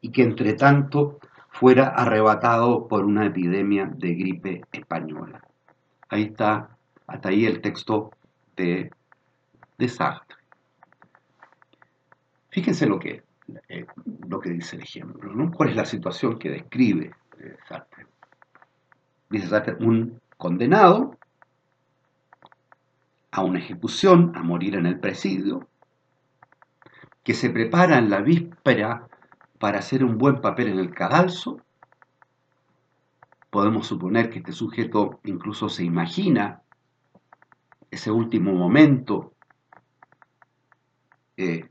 y 0.01 0.11
que 0.11 0.23
entre 0.23 0.55
tanto 0.55 1.19
fuera 1.51 1.89
arrebatado 1.89 2.89
por 2.89 3.05
una 3.05 3.27
epidemia 3.27 3.87
de 3.87 4.15
gripe 4.15 4.65
española. 4.73 5.43
Ahí 6.09 6.25
está, 6.25 6.77
hasta 7.07 7.29
ahí 7.29 7.47
el 7.47 7.61
texto 7.61 8.11
de, 8.57 8.91
de 9.79 9.89
Sartre. 9.89 10.37
Fíjense 12.51 12.87
lo 12.87 12.99
que, 12.99 13.23
eh, 13.69 13.87
lo 14.29 14.41
que 14.41 14.51
dice 14.51 14.77
el 14.77 14.83
ejemplo, 14.83 15.33
¿no? 15.33 15.51
¿Cuál 15.51 15.71
es 15.71 15.77
la 15.77 15.85
situación 15.85 16.39
que 16.39 16.51
describe 16.51 17.13
Dice 19.31 19.77
un 19.81 20.21
condenado 20.37 21.19
a 23.31 23.43
una 23.43 23.59
ejecución, 23.59 24.33
a 24.37 24.43
morir 24.43 24.77
en 24.77 24.87
el 24.87 25.01
presidio, 25.01 25.69
que 27.25 27.35
se 27.35 27.51
prepara 27.51 27.99
en 27.99 28.11
la 28.11 28.21
víspera 28.21 29.09
para 29.59 29.79
hacer 29.79 30.05
un 30.05 30.19
buen 30.19 30.41
papel 30.41 30.69
en 30.69 30.79
el 30.79 30.95
cadalso. 30.95 31.59
Podemos 33.51 33.87
suponer 33.87 34.31
que 34.31 34.39
este 34.39 34.53
sujeto 34.53 35.21
incluso 35.25 35.69
se 35.69 35.85
imagina 35.85 36.63
ese 37.91 38.11
último 38.11 38.53
momento 38.53 39.33
eh, 41.37 41.69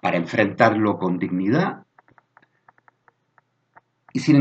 para 0.00 0.16
enfrentarlo 0.16 0.98
con 0.98 1.18
dignidad. 1.18 1.84
Y 4.12 4.20
sin, 4.20 4.36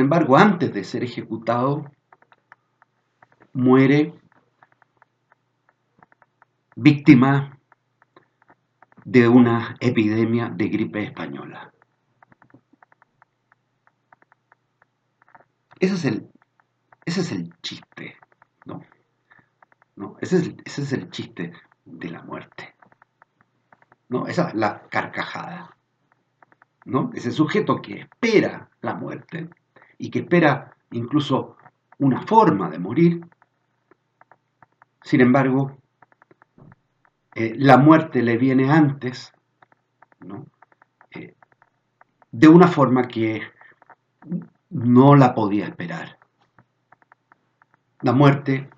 embargo, 0.00 0.36
antes 0.36 0.72
de 0.72 0.84
ser 0.84 1.02
ejecutado, 1.02 1.90
muere 3.52 4.14
víctima 6.76 7.58
de 9.04 9.28
una 9.28 9.76
epidemia 9.80 10.48
de 10.48 10.68
gripe 10.68 11.02
española. 11.04 11.72
Ese 15.78 15.94
es 15.94 16.04
el, 16.04 16.30
es 17.04 17.32
el 17.32 17.54
chiste, 17.60 18.16
¿no? 18.64 18.82
¿No? 19.96 20.16
Ese, 20.20 20.38
es, 20.38 20.54
ese 20.64 20.82
es 20.82 20.92
el 20.92 21.10
chiste 21.10 21.52
de 21.84 22.10
la 22.10 22.22
muerte. 22.22 22.74
¿no? 24.08 24.26
Esa 24.26 24.48
es 24.48 24.54
la 24.54 24.82
carcajada. 24.88 25.73
¿No? 26.84 27.10
Ese 27.14 27.30
sujeto 27.30 27.80
que 27.80 28.00
espera 28.00 28.68
la 28.80 28.94
muerte 28.94 29.48
y 29.98 30.10
que 30.10 30.20
espera 30.20 30.76
incluso 30.90 31.56
una 31.98 32.22
forma 32.22 32.68
de 32.70 32.78
morir, 32.78 33.26
sin 35.02 35.20
embargo, 35.20 35.76
eh, 37.34 37.54
la 37.56 37.76
muerte 37.76 38.22
le 38.22 38.38
viene 38.38 38.70
antes. 38.70 39.32
Eh, 41.10 41.34
de 42.30 42.48
una 42.48 42.68
forma 42.68 43.06
que 43.06 43.42
no 44.70 45.14
la 45.14 45.34
podía 45.34 45.66
esperar. 45.66 46.18
La 48.00 48.12
muerte 48.12 48.70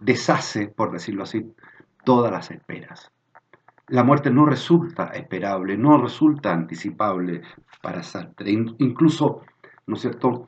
deshace, 0.00 0.68
por 0.68 0.92
decirlo 0.92 1.24
así, 1.24 1.54
todas 2.04 2.30
las 2.30 2.50
esperas. 2.50 3.10
La 3.90 4.04
muerte 4.04 4.30
no 4.30 4.46
resulta 4.46 5.06
esperable, 5.08 5.76
no 5.76 6.00
resulta 6.00 6.52
anticipable 6.52 7.42
para 7.82 8.04
Sartre. 8.04 8.50
Incluso, 8.50 9.42
¿no 9.86 9.96
es 9.96 10.00
cierto?, 10.00 10.46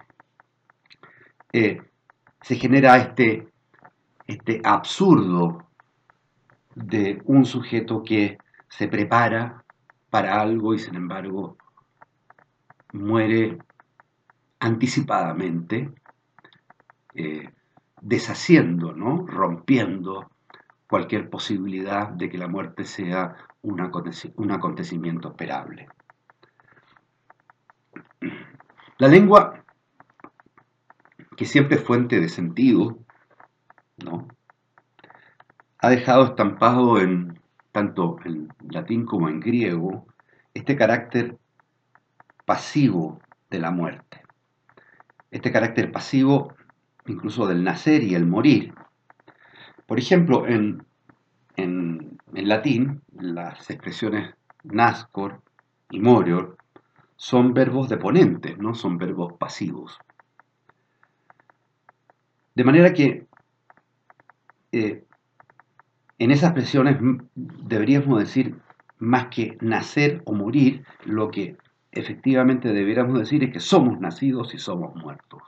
eh, 1.52 1.82
se 2.40 2.54
genera 2.54 2.96
este, 2.98 3.48
este 4.26 4.60
absurdo 4.62 5.66
de 6.76 7.20
un 7.24 7.44
sujeto 7.44 8.04
que 8.04 8.38
se 8.68 8.86
prepara 8.86 9.64
para 10.08 10.40
algo 10.40 10.74
y 10.74 10.78
sin 10.78 10.94
embargo 10.94 11.56
muere 12.92 13.58
anticipadamente, 14.60 15.90
eh, 17.14 17.48
deshaciendo, 18.00 18.92
¿no? 18.92 19.26
rompiendo 19.26 20.31
cualquier 20.92 21.30
posibilidad 21.30 22.08
de 22.10 22.28
que 22.28 22.36
la 22.36 22.48
muerte 22.48 22.84
sea 22.84 23.34
un, 23.62 23.80
acontecimiento 23.80 25.28
esperable. 25.30 25.88
La 28.98 29.08
lengua, 29.08 29.64
que 31.34 31.46
siempre 31.46 31.76
es 31.76 31.82
fuente 31.82 32.20
de 32.20 32.28
sentido, 32.28 32.98
¿no? 34.04 34.28
ha 35.78 35.88
dejado 35.88 36.26
estampado 36.26 36.98
en 37.00 37.40
tanto 37.72 38.18
en 38.26 38.48
latín 38.68 39.06
como 39.06 39.30
en 39.30 39.40
griego 39.40 40.06
este 40.52 40.76
carácter 40.76 41.38
pasivo 42.44 43.18
de 43.48 43.60
la 43.60 43.70
muerte. 43.70 44.20
Este 45.30 45.50
carácter 45.50 45.90
pasivo 45.90 46.52
incluso 47.06 47.46
del 47.46 47.64
nacer 47.64 48.02
y 48.02 48.14
el 48.14 48.26
morir. 48.26 48.74
Por 49.92 49.98
ejemplo, 49.98 50.46
en, 50.46 50.86
en, 51.54 52.18
latín, 52.32 53.02
las 53.12 53.68
expresiones 53.68 54.34
nascor 54.64 55.42
y 55.90 56.00
morior 56.00 56.56
son 57.16 57.52
verbos 57.52 57.90
deponentes, 57.90 58.56
no 58.56 58.74
son 58.74 58.96
verbos 58.96 59.34
pasivos. 59.34 59.98
De 62.54 62.64
manera 62.64 62.94
que 62.94 63.26
eh, 64.72 65.04
en 66.18 66.30
esas 66.30 66.52
expresiones 66.52 66.96
deberíamos 67.34 68.18
decir 68.18 68.56
más 68.98 69.26
que 69.26 69.58
nacer 69.60 70.22
o 70.24 70.32
morir, 70.32 70.86
lo 71.04 71.30
que 71.30 71.58
efectivamente 71.90 72.72
deberíamos 72.72 73.18
decir 73.18 73.44
es 73.44 73.52
que 73.52 73.60
somos 73.60 74.00
nacidos 74.00 74.54
y 74.54 74.58
somos 74.58 74.94
muertos. 74.94 75.42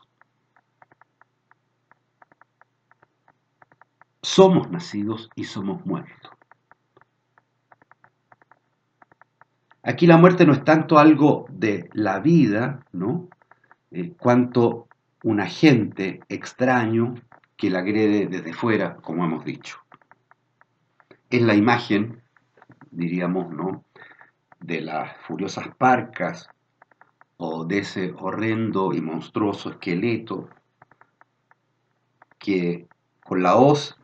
Somos 4.25 4.71
nacidos 4.71 5.31
y 5.35 5.45
somos 5.45 5.85
muertos. 5.85 6.31
Aquí 9.83 10.07
la 10.07 10.17
muerte 10.17 10.47
no 10.47 10.55
es 10.55 10.65
tanto 10.65 10.99
algo 10.99 11.45
de 11.51 11.91
la 11.93 12.21
vida, 12.21 12.81
¿no? 12.93 13.29
Eh, 13.91 14.15
cuanto 14.19 14.89
un 15.23 15.41
agente 15.41 16.21
extraño 16.29 17.15
que 17.57 17.69
la 17.69 17.81
agrede 17.81 18.27
desde 18.27 18.55
fuera, 18.55 18.97
como 18.97 19.25
hemos 19.25 19.45
dicho. 19.45 19.79
Es 21.29 21.43
la 21.43 21.55
imagen, 21.55 22.23
diríamos, 22.91 23.51
¿no? 23.51 23.85
de 24.61 24.81
las 24.81 25.15
furiosas 25.19 25.69
parcas 25.77 26.49
o 27.37 27.67
de 27.67 27.79
ese 27.81 28.15
horrendo 28.19 28.95
y 28.95 29.03
monstruoso 29.03 29.69
esqueleto 29.69 30.49
que 32.39 32.89
con 33.23 33.43
la 33.43 33.57
hoz 33.57 33.99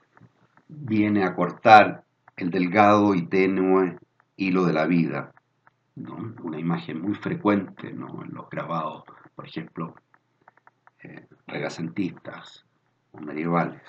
viene 0.70 1.24
a 1.24 1.35
cortar 1.35 2.04
el 2.37 2.50
delgado 2.50 3.14
y 3.14 3.26
tenue 3.26 3.98
hilo 4.37 4.64
de 4.64 4.72
la 4.72 4.87
vida, 4.87 5.33
una 6.42 6.59
imagen 6.59 7.00
muy 7.02 7.14
frecuente 7.14 7.88
en 7.88 8.00
los 8.00 8.48
grabados, 8.50 9.04
por 9.35 9.46
ejemplo, 9.46 9.94
eh, 11.02 11.26
regacentistas 11.46 12.64
o 13.12 13.20
medievales. 13.20 13.83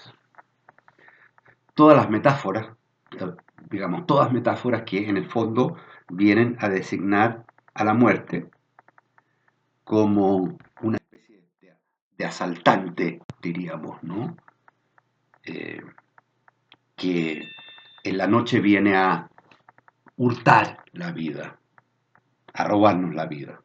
Todas 1.74 1.96
las 1.96 2.10
metáforas, 2.10 2.70
eh, 3.12 3.32
digamos, 3.70 4.06
todas 4.06 4.32
metáforas 4.32 4.84
que 4.84 5.08
en 5.08 5.17
el 5.17 5.30
fondo 5.30 5.78
vienen 6.10 6.58
a 6.60 6.67
designar 6.67 7.46
a 7.74 7.84
la 7.84 7.94
muerte 7.94 8.50
como 9.84 10.58
una 10.82 10.98
especie 10.98 11.46
de, 12.17 12.26
asaltante, 12.26 13.22
diríamos, 13.41 14.02
¿no? 14.04 14.36
Eh, 15.44 15.82
que 17.02 17.50
en 18.04 18.18
la 18.18 18.28
noche 18.28 18.60
viene 18.60 18.96
a 18.96 19.28
hurtar 20.18 20.84
la 20.92 21.12
vida, 21.12 21.58
a 22.54 22.64
robarnos 22.64 23.16
la 23.16 23.26
vida. 23.26 23.60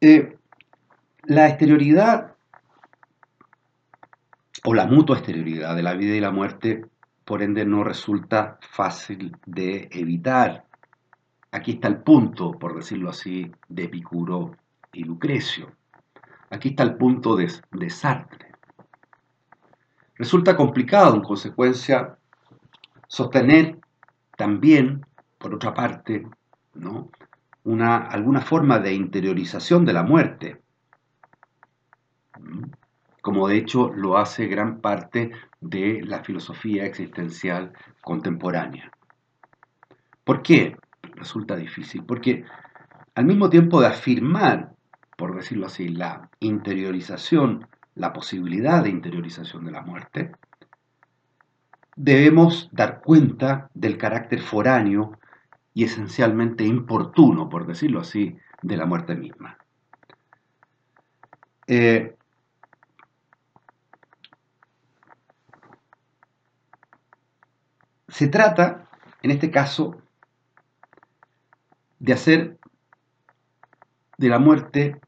Eh, 0.00 0.38
la 1.24 1.46
exterioridad 1.46 2.36
o 4.64 4.72
la 4.72 4.86
mutua 4.86 5.18
exterioridad 5.18 5.76
de 5.76 5.82
la 5.82 5.92
vida 5.92 6.16
y 6.16 6.20
la 6.20 6.30
muerte, 6.30 6.86
por 7.26 7.42
ende, 7.42 7.66
no 7.66 7.84
resulta 7.84 8.58
fácil 8.62 9.36
de 9.44 9.90
evitar. 9.92 10.64
Aquí 11.50 11.72
está 11.72 11.88
el 11.88 11.98
punto, 11.98 12.52
por 12.52 12.74
decirlo 12.74 13.10
así, 13.10 13.52
de 13.68 13.84
Epicuro 13.84 14.56
y 14.94 15.04
Lucrecio. 15.04 15.70
Aquí 16.48 16.70
está 16.70 16.82
el 16.82 16.94
punto 16.96 17.36
de, 17.36 17.52
de 17.72 17.90
Sartre. 17.90 18.45
Resulta 20.18 20.56
complicado, 20.56 21.14
en 21.14 21.22
consecuencia, 21.22 22.16
sostener 23.06 23.78
también, 24.36 25.04
por 25.38 25.54
otra 25.54 25.74
parte, 25.74 26.26
¿no? 26.74 27.10
Una, 27.64 27.96
alguna 27.98 28.40
forma 28.40 28.78
de 28.78 28.94
interiorización 28.94 29.84
de 29.84 29.92
la 29.92 30.02
muerte, 30.02 30.60
como 33.20 33.48
de 33.48 33.56
hecho 33.56 33.92
lo 33.92 34.18
hace 34.18 34.46
gran 34.46 34.80
parte 34.80 35.32
de 35.60 36.00
la 36.02 36.22
filosofía 36.22 36.84
existencial 36.84 37.72
contemporánea. 38.00 38.92
¿Por 40.22 40.42
qué 40.42 40.76
resulta 41.16 41.56
difícil? 41.56 42.04
Porque 42.04 42.44
al 43.14 43.24
mismo 43.24 43.50
tiempo 43.50 43.80
de 43.80 43.88
afirmar, 43.88 44.74
por 45.16 45.34
decirlo 45.34 45.66
así, 45.66 45.88
la 45.88 46.30
interiorización, 46.38 47.66
la 47.96 48.12
posibilidad 48.12 48.84
de 48.84 48.90
interiorización 48.90 49.64
de 49.64 49.72
la 49.72 49.82
muerte, 49.82 50.32
debemos 51.96 52.68
dar 52.72 53.00
cuenta 53.00 53.70
del 53.74 53.98
carácter 53.98 54.40
foráneo 54.40 55.18
y 55.74 55.84
esencialmente 55.84 56.64
importuno, 56.64 57.48
por 57.48 57.66
decirlo 57.66 58.00
así, 58.00 58.38
de 58.62 58.76
la 58.76 58.86
muerte 58.86 59.14
misma. 59.14 59.58
Eh, 61.66 62.14
se 68.08 68.28
trata, 68.28 68.88
en 69.22 69.30
este 69.30 69.50
caso, 69.50 70.02
de 71.98 72.12
hacer 72.12 72.58
de 74.18 74.28
la 74.28 74.38
muerte 74.38 75.00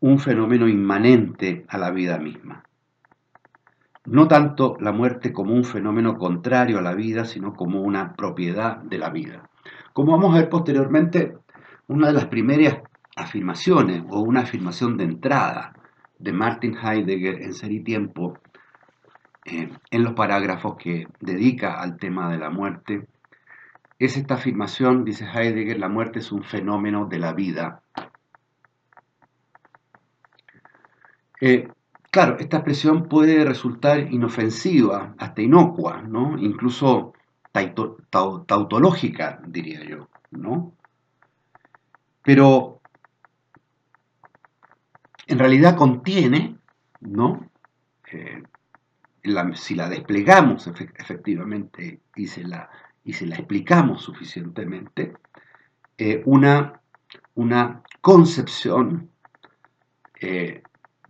un 0.00 0.18
fenómeno 0.18 0.68
inmanente 0.68 1.64
a 1.68 1.78
la 1.78 1.90
vida 1.90 2.18
misma 2.18 2.64
no 4.10 4.26
tanto 4.26 4.76
la 4.80 4.92
muerte 4.92 5.32
como 5.32 5.54
un 5.54 5.64
fenómeno 5.64 6.16
contrario 6.16 6.78
a 6.78 6.82
la 6.82 6.94
vida, 6.94 7.24
sino 7.24 7.54
como 7.54 7.82
una 7.82 8.14
propiedad 8.14 8.78
de 8.78 8.98
la 8.98 9.10
vida. 9.10 9.50
Como 9.92 10.12
vamos 10.12 10.34
a 10.34 10.40
ver 10.40 10.48
posteriormente, 10.48 11.36
una 11.88 12.08
de 12.08 12.14
las 12.14 12.26
primeras 12.26 12.78
afirmaciones 13.16 14.02
o 14.08 14.20
una 14.20 14.40
afirmación 14.40 14.96
de 14.96 15.04
entrada 15.04 15.74
de 16.18 16.32
Martin 16.32 16.76
Heidegger 16.76 17.42
en 17.42 17.52
Ser 17.52 17.70
y 17.70 17.80
Tiempo, 17.80 18.38
eh, 19.44 19.70
en 19.90 20.04
los 20.04 20.14
parágrafos 20.14 20.76
que 20.76 21.06
dedica 21.20 21.74
al 21.74 21.98
tema 21.98 22.30
de 22.30 22.38
la 22.38 22.50
muerte, 22.50 23.06
es 23.98 24.16
esta 24.16 24.34
afirmación, 24.34 25.04
dice 25.04 25.26
Heidegger, 25.26 25.78
la 25.78 25.88
muerte 25.88 26.20
es 26.20 26.32
un 26.32 26.44
fenómeno 26.44 27.06
de 27.06 27.18
la 27.18 27.34
vida. 27.34 27.82
Eh, 31.40 31.68
Claro, 32.10 32.38
esta 32.38 32.56
expresión 32.56 33.06
puede 33.06 33.44
resultar 33.44 34.00
inofensiva, 34.12 35.14
hasta 35.18 35.42
inocua, 35.42 36.00
¿no? 36.02 36.38
incluso 36.38 37.12
tautológica, 38.10 39.42
diría 39.46 39.84
yo. 39.84 40.08
¿no? 40.30 40.72
Pero 42.22 42.80
en 45.26 45.38
realidad 45.38 45.76
contiene. 45.76 46.56
Eh, 48.10 48.42
si 49.54 49.74
la 49.74 49.88
desplegamos 49.90 50.66
efectivamente 50.66 52.00
y 52.16 52.26
se 52.26 52.42
la, 52.42 52.70
explicamos 53.04 54.02
suficientemente, 54.02 55.12
eh, 55.98 56.22
una, 56.24 56.80
concepción 58.00 59.10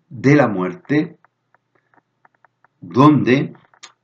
de 0.08 0.34
la 0.34 0.48
muerte, 0.48 1.18
donde 2.80 3.54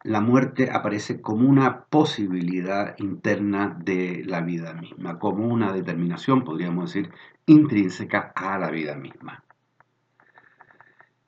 la 0.02 0.20
muerte 0.20 0.70
aparece 0.70 1.20
como 1.20 1.48
una 1.48 1.84
posibilidad 1.84 2.94
interna 2.98 3.76
de 3.82 4.22
la 4.26 4.40
vida 4.42 4.74
misma, 4.74 5.18
como 5.18 5.46
una 5.46 5.72
determinación, 5.72 6.44
podríamos 6.44 6.92
decir, 6.92 7.10
intrínseca 7.46 8.32
a 8.34 8.58
la 8.58 8.70
vida 8.70 8.96
misma. 8.96 9.42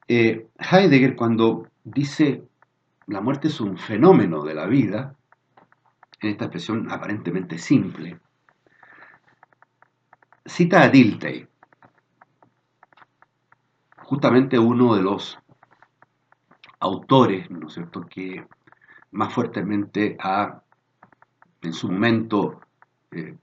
Eh, 0.09 0.47
Heidegger 0.59 1.17
cuando 1.17 1.67
dice 1.83 2.45
la 3.07 3.21
muerte 3.21 3.49
es 3.49 3.61
un 3.61 3.79
fenómeno 3.79 4.43
de 4.43 4.55
la 4.55 4.67
vida, 4.67 5.15
en 6.21 6.31
esta 6.31 6.47
expresión 6.47 6.91
aparentemente 6.91 7.57
simple, 7.59 8.19
cita 10.45 10.83
a 10.83 10.89
Dilthey, 10.89 11.47
justamente 14.07 14.57
uno 14.57 14.95
de 14.95 15.03
los 15.03 15.37
autores, 16.79 17.51
¿no 17.51 17.67
es 17.67 17.75
cierto?, 17.75 18.07
que 18.07 18.47
más 19.11 19.35
fuertemente 19.35 20.17
en 21.61 21.73
su 21.73 21.91
momento, 21.91 22.61
eh, 23.11 23.37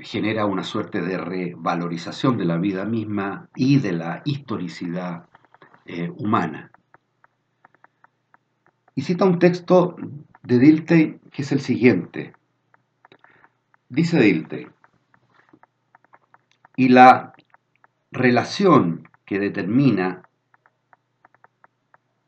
genera 0.00 0.46
una 0.46 0.64
suerte 0.64 1.02
de 1.02 1.18
revalorización 1.18 2.38
de 2.38 2.46
la 2.46 2.56
vida 2.56 2.86
misma 2.86 3.50
y 3.54 3.78
de 3.78 3.92
la 3.92 4.22
historicidad 4.24 5.26
eh, 5.84 6.10
humana. 6.16 6.70
Y 8.94 9.02
cita 9.02 9.26
un 9.26 9.38
texto 9.38 9.96
de 10.42 10.58
Dilthey 10.58 11.20
que 11.30 11.42
es 11.42 11.52
el 11.52 11.60
siguiente. 11.60 12.32
Dice 13.90 14.18
Dilthey, 14.18 14.66
y 16.76 16.88
la 16.88 17.34
relación 18.10 19.07
que 19.28 19.38
determina 19.38 20.22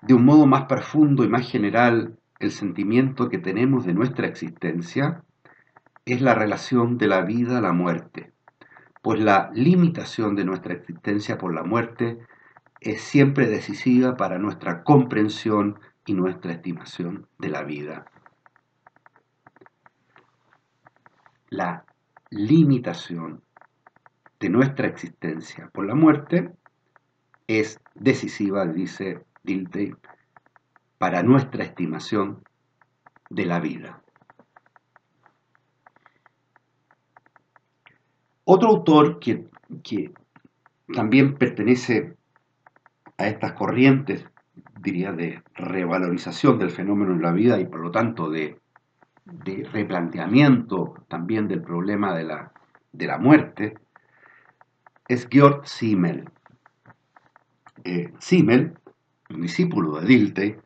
de 0.02 0.12
un 0.12 0.26
modo 0.26 0.46
más 0.46 0.66
profundo 0.66 1.24
y 1.24 1.28
más 1.28 1.50
general 1.50 2.18
el 2.38 2.50
sentimiento 2.50 3.30
que 3.30 3.38
tenemos 3.38 3.86
de 3.86 3.94
nuestra 3.94 4.26
existencia 4.26 5.24
es 6.04 6.20
la 6.20 6.34
relación 6.34 6.98
de 6.98 7.08
la 7.08 7.22
vida 7.22 7.56
a 7.56 7.62
la 7.62 7.72
muerte, 7.72 8.34
pues 9.00 9.18
la 9.18 9.50
limitación 9.54 10.36
de 10.36 10.44
nuestra 10.44 10.74
existencia 10.74 11.38
por 11.38 11.54
la 11.54 11.62
muerte 11.62 12.18
es 12.80 13.00
siempre 13.00 13.46
decisiva 13.46 14.18
para 14.18 14.38
nuestra 14.38 14.82
comprensión 14.82 15.80
y 16.04 16.12
nuestra 16.12 16.52
estimación 16.52 17.28
de 17.38 17.48
la 17.48 17.62
vida. 17.62 18.04
La 21.48 21.86
limitación 22.28 23.42
de 24.38 24.50
nuestra 24.50 24.86
existencia 24.86 25.70
por 25.72 25.86
la 25.86 25.94
muerte 25.94 26.59
es 27.58 27.80
decisiva, 27.96 28.64
dice 28.64 29.24
Dilthey, 29.42 29.92
para 30.98 31.24
nuestra 31.24 31.64
estimación 31.64 32.44
de 33.28 33.44
la 33.44 33.58
vida. 33.58 34.00
Otro 38.44 38.68
autor 38.68 39.18
que, 39.18 39.48
también 40.94 41.34
pertenece 41.34 42.16
a 43.18 43.26
estas 43.26 43.52
corrientes, 43.54 44.24
diría, 44.80 45.10
de 45.10 45.42
revalorización 45.54 46.56
del 46.56 46.70
fenómeno 46.70 47.14
en 47.14 47.22
la 47.22 47.32
vida 47.32 47.58
y 47.58 47.64
por 47.64 47.80
lo 47.80 47.90
tanto 47.90 48.30
de, 48.30 48.60
replanteamiento 49.72 50.94
también 51.08 51.48
del 51.48 51.62
problema 51.62 52.16
de 52.16 52.24
la, 52.24 52.52
de 52.92 53.06
la 53.06 53.18
muerte, 53.18 53.74
es 55.08 55.26
Georg 55.28 55.66
Simmel. 55.66 56.30
Eh, 57.84 58.12
Simmel, 58.18 58.74
discípulo 59.28 60.00
de 60.00 60.06
Dilthey, 60.06 60.56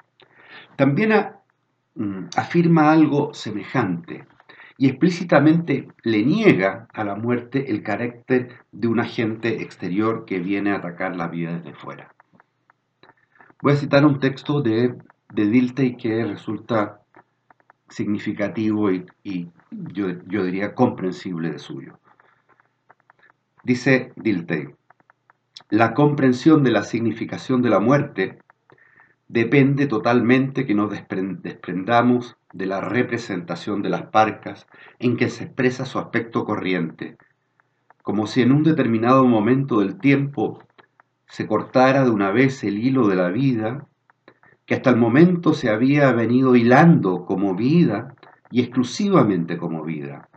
también 0.77 1.12
mm, 1.94 2.27
afirma 2.37 2.90
algo 2.92 3.33
semejante 3.35 4.27
y 4.77 4.88
explícitamente 4.88 5.88
le 6.03 6.24
niega 6.24 6.88
a 6.92 7.05
la 7.05 7.14
muerte 7.14 7.70
el 7.70 7.83
carácter 7.83 8.64
de 8.72 8.88
un 8.88 9.00
agente 9.00 9.62
exterior 9.62 10.24
que 10.24 10.40
viene 10.40 10.72
a 10.72 10.77
atacar 10.77 11.16
la 11.16 11.29
vida 11.29 11.57
desde 11.57 11.74
fuera. 11.74 12.12
Voy 13.62 13.72
a 13.72 13.77
citar 13.77 14.05
un 14.05 14.18
texto 14.18 14.61
de, 14.61 14.94
de 15.33 15.96
que 15.96 16.24
resulta 16.24 17.00
significativo 17.88 18.90
y, 18.90 19.07
yo, 19.70 20.09
yo, 20.27 20.44
diría 20.44 20.74
comprensible 20.74 21.53
de 21.53 21.59
suyo. 21.59 21.98
Dice 23.62 24.12
Dilthey, 24.16 24.74
la 25.71 25.95
comprensión 25.95 26.62
de 26.64 26.71
la 26.71 26.83
significación 26.83 27.62
de 27.62 27.71
la 27.71 27.81
muerte 27.81 28.38
depende 29.29 29.87
totalmente 29.87 30.67
que 30.67 30.75
nos 30.75 30.90
desprendamos 30.90 32.37
de 32.53 32.67
la 32.67 32.81
representación 32.81 33.83
de 33.83 33.88
las 33.88 34.03
parcas 34.03 34.67
en 34.99 35.17
que 35.17 35.29
se 35.29 35.45
expresa 35.45 35.87
su 35.87 35.99
aspecto 35.99 36.45
corriente, 36.45 37.17
como 38.03 38.27
si 38.27 38.43
en 38.43 38.53
un 38.53 38.62
determinado 38.62 39.25
momento 39.27 39.81
del 39.81 39.99
tiempo 39.99 40.62
se 41.27 41.47
cortara 41.47 42.05
de 42.05 42.11
una 42.11 42.31
vez 42.31 42.62
el 42.64 42.79
hilo 42.79 43.09
de 43.09 43.17
la 43.17 43.29
vida, 43.29 43.87
que 44.67 44.75
hasta 44.75 44.90
el 44.90 44.97
momento 44.97 45.53
se 45.53 45.71
había 45.71 46.12
venido 46.12 46.55
hilando 46.55 47.25
como 47.27 47.55
vida 47.55 48.14
y 48.51 48.61
exclusivamente 48.61 49.57
como 49.57 49.85
vida, 49.85 50.29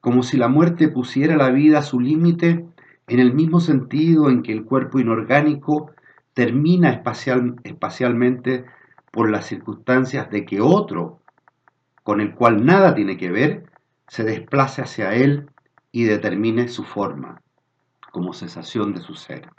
como 0.00 0.22
si 0.22 0.36
la 0.36 0.48
muerte 0.48 0.88
pusiera 0.88 1.36
la 1.36 1.50
vida 1.50 1.78
a 1.78 1.82
su 1.82 2.00
límite 2.00 2.66
en 3.12 3.20
el 3.20 3.34
mismo 3.34 3.60
sentido 3.60 4.30
en 4.30 4.42
que 4.42 4.52
el 4.52 4.64
cuerpo 4.64 4.98
inorgánico 4.98 5.90
termina 6.32 6.90
espacial, 6.90 7.56
espacialmente 7.62 8.64
por 9.10 9.30
las 9.30 9.46
circunstancias 9.46 10.30
de 10.30 10.46
que 10.46 10.62
otro, 10.62 11.20
con 12.02 12.22
el 12.22 12.34
cual 12.34 12.64
nada 12.64 12.94
tiene 12.94 13.18
que 13.18 13.30
ver, 13.30 13.64
se 14.08 14.24
desplace 14.24 14.80
hacia 14.80 15.14
él 15.14 15.50
y 15.90 16.04
determine 16.04 16.68
su 16.68 16.84
forma, 16.84 17.42
como 18.12 18.32
sensación 18.32 18.94
de 18.94 19.00
su 19.02 19.14
ser. 19.14 19.50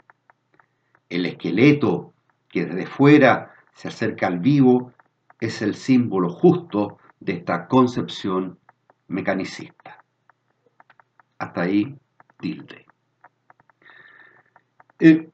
El 1.08 1.24
esqueleto 1.24 2.12
que 2.48 2.66
desde 2.66 2.86
fuera 2.86 3.52
se 3.72 3.86
acerca 3.86 4.26
al 4.26 4.40
vivo 4.40 4.92
es 5.40 5.62
el 5.62 5.76
símbolo 5.76 6.28
justo 6.28 6.98
de 7.20 7.34
esta 7.34 7.68
concepción 7.68 8.58
mecanicista. 9.06 10.02
Hasta 11.38 11.62
ahí, 11.62 11.96
tilde. 12.40 12.84
Eh, 15.00 15.28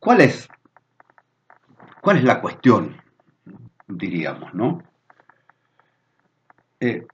¿Cuál 0.00 0.20
es, 0.20 0.48
¿Cuál 2.00 2.18
es 2.18 2.24
la 2.24 2.40
cuestión? 2.40 2.96
Diríamos, 3.86 4.54
¿no? 4.54 4.82
Eh, 6.80 7.06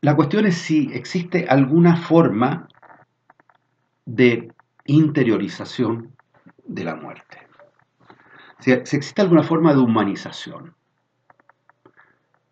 la 0.00 0.14
cuestión 0.16 0.46
es 0.46 0.56
si 0.56 0.92
existe 0.92 1.46
alguna 1.48 1.96
forma 1.96 2.68
de 4.04 4.52
interiorización 4.86 6.14
de 6.64 6.84
la 6.84 6.96
muerte. 6.96 7.46
Si, 8.58 8.70
si 8.84 8.96
existe 8.96 9.22
alguna 9.22 9.42
forma 9.42 9.72
de 9.72 9.80
humanización. 9.80 10.74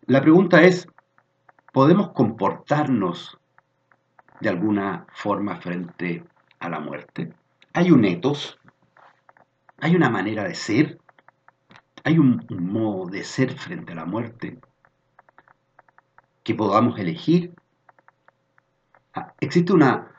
La 0.05 0.21
pregunta 0.21 0.61
es, 0.61 0.87
¿podemos 1.71 2.11
comportarnos 2.11 3.37
de 4.43 4.49
alguna 4.49 5.07
forma 5.13 5.55
frente 5.55 6.23
a 6.59 6.69
la 6.69 6.79
muerte? 6.79 7.33
hay 7.73 7.89
un 7.91 8.05
etos, 8.05 8.59
hay 9.79 9.95
una 9.95 10.09
manera 10.09 10.43
de 10.43 10.53
ser, 10.53 10.99
hay 12.03 12.19
un, 12.19 12.45
modo 12.49 13.09
de 13.09 13.23
ser 13.23 13.57
frente 13.57 13.93
a 13.93 13.95
la 13.95 14.05
muerte 14.05 14.59
que 16.43 16.53
podamos 16.53 16.99
elegir. 16.99 17.55
Ah, 19.15 19.33
existe 19.39 19.73
una 19.73 20.11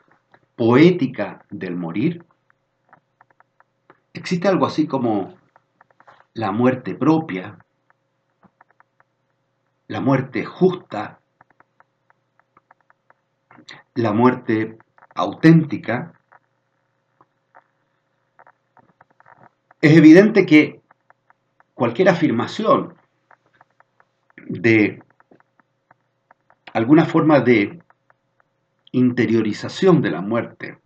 poética 0.55 1.45
del 1.49 1.77
morir. 1.77 2.25
Existe 4.13 4.47
algo 4.47 4.65
así 4.65 4.85
como 4.85 5.35
la 6.33 6.51
muerte 6.51 6.95
propia, 6.95 7.57
la 9.87 10.01
muerte 10.01 10.43
justa, 10.43 11.19
la 13.95 14.11
muerte 14.13 14.77
auténtica, 15.13 16.15
Es 19.85 19.95
evidente 19.95 20.47
que 20.47 20.81
cualquier 21.75 22.09
afirmación 22.09 22.95
de 24.47 25.03
alguna 26.73 27.05
forma 27.05 27.39
de 27.39 27.83
interiorización 28.91 30.01
de 30.01 30.09
la 30.09 30.21
muerte, 30.21 30.79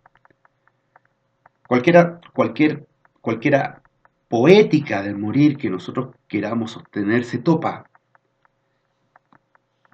cualquiera, 1.66 2.20
cualquier, 2.34 2.86
cualquiera 3.22 3.82
poética 4.28 5.00
del 5.00 5.16
morir 5.16 5.56
que 5.56 5.70
nosotros 5.70 6.14
queramos 6.28 6.76
obtener 6.76 7.24
se 7.24 7.38
topa 7.38 7.88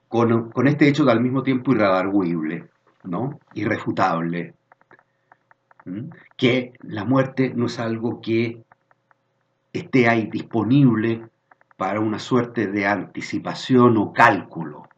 con, 0.08 0.50
con 0.50 0.66
este 0.66 0.88
hecho 0.88 1.04
de 1.04 1.12
al 1.12 1.20
mismo 1.20 1.44
tiempo 1.44 1.70
irredarguible, 1.70 2.70
irrefutable, 3.54 4.54
que 6.36 6.72
la 6.80 7.04
muerte 7.04 7.52
no 7.54 7.66
es 7.66 7.78
algo 7.78 8.20
que 8.20 8.64
esté 9.72 10.08
ahí 10.08 10.26
disponible 10.26 11.28
para 11.76 12.00
una 12.00 12.18
suerte 12.18 12.66
de 12.66 12.86
anticipación 12.86 13.96
o 13.96 14.12
cálculo. 14.12 14.88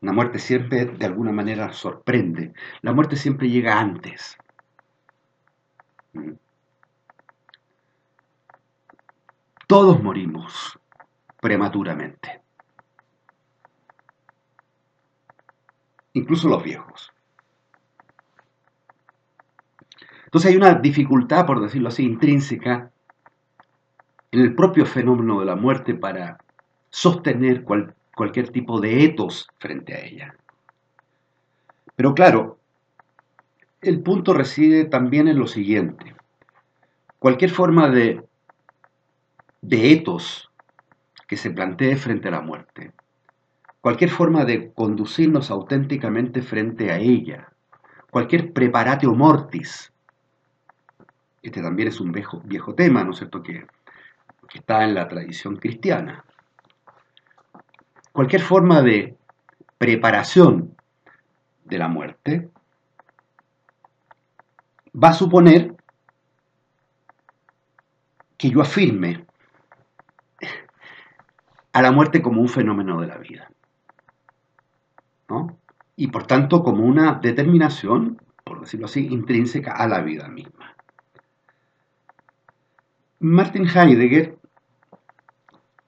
La 0.00 0.12
muerte 0.12 0.38
siempre 0.38 0.84
de 0.84 1.06
alguna 1.06 1.32
manera 1.32 1.72
sorprende. 1.72 2.52
La 2.82 2.92
muerte 2.92 3.16
siempre 3.16 3.48
llega 3.48 3.78
antes. 3.78 4.36
Mm. 6.12 6.32
Todos 9.66 10.02
morimos 10.02 10.78
prematuramente. 11.40 12.43
Incluso 16.14 16.48
los 16.48 16.62
viejos. 16.62 17.12
Entonces 20.24 20.50
hay 20.50 20.56
una 20.56 20.74
dificultad, 20.74 21.46
por 21.46 21.60
decirlo 21.60 21.88
así, 21.88 22.04
intrínseca 22.04 22.90
en 24.32 24.40
el 24.40 24.54
propio 24.56 24.84
fenómeno 24.84 25.38
de 25.38 25.46
la 25.46 25.54
muerte 25.54 25.94
para 25.94 26.38
sostener 26.90 27.62
cualquier 27.62 28.48
tipo 28.50 28.80
de 28.80 29.04
etos 29.04 29.46
frente 29.58 29.94
a 29.94 30.00
ella. 30.00 30.34
Pero 31.94 32.14
claro, 32.14 32.58
el 33.80 34.02
punto 34.02 34.34
reside 34.34 34.86
también 34.86 35.28
en 35.28 35.38
lo 35.38 35.46
siguiente. 35.46 36.16
Cualquier 37.18 37.50
forma 37.50 37.88
de, 37.88 38.24
de 39.60 39.92
etos 39.92 40.50
que 41.28 41.36
se 41.36 41.50
plantee 41.50 41.96
frente 41.96 42.28
a 42.28 42.32
la 42.32 42.40
muerte, 42.40 42.92
cualquier 43.84 44.08
forma 44.08 44.46
de 44.46 44.72
conducirnos 44.72 45.50
auténticamente 45.50 46.40
frente 46.40 46.90
a 46.90 46.96
ella, 46.96 47.52
cualquier 48.10 48.54
preparatio 48.54 49.14
mortis, 49.14 49.92
este 51.42 51.60
también 51.60 51.88
es 51.88 52.00
un 52.00 52.10
viejo, 52.10 52.74
tema, 52.74 53.04
¿no 53.04 53.10
es 53.10 53.18
cierto?, 53.18 53.42
que 53.42 53.66
está 54.54 54.84
en 54.84 54.94
la 54.94 55.06
tradición 55.06 55.56
cristiana. 55.56 56.24
Cualquier 58.10 58.40
forma 58.40 58.80
de 58.80 59.18
preparación 59.76 60.74
de 61.66 61.76
la 61.76 61.88
muerte 61.88 62.48
va 64.94 65.08
a 65.08 65.14
suponer 65.14 65.76
que 68.38 68.48
yo 68.48 68.62
afirme 68.62 69.26
a 71.74 71.82
la 71.82 71.92
muerte 71.92 72.22
como 72.22 72.40
un 72.40 72.48
fenómeno 72.48 72.98
de 73.02 73.08
la 73.08 73.18
vida. 73.18 73.50
Y 75.96 76.08
por 76.08 76.26
tanto 76.26 76.62
como 76.62 76.84
una 76.84 77.14
determinación, 77.14 78.20
por 78.44 78.60
decirlo 78.60 78.86
así, 78.86 79.06
intrínseca 79.06 79.72
a 79.72 79.86
la 79.86 80.00
vida 80.00 80.28
misma. 80.28 80.74
Martin 83.20 83.66
Heidegger 83.66 84.38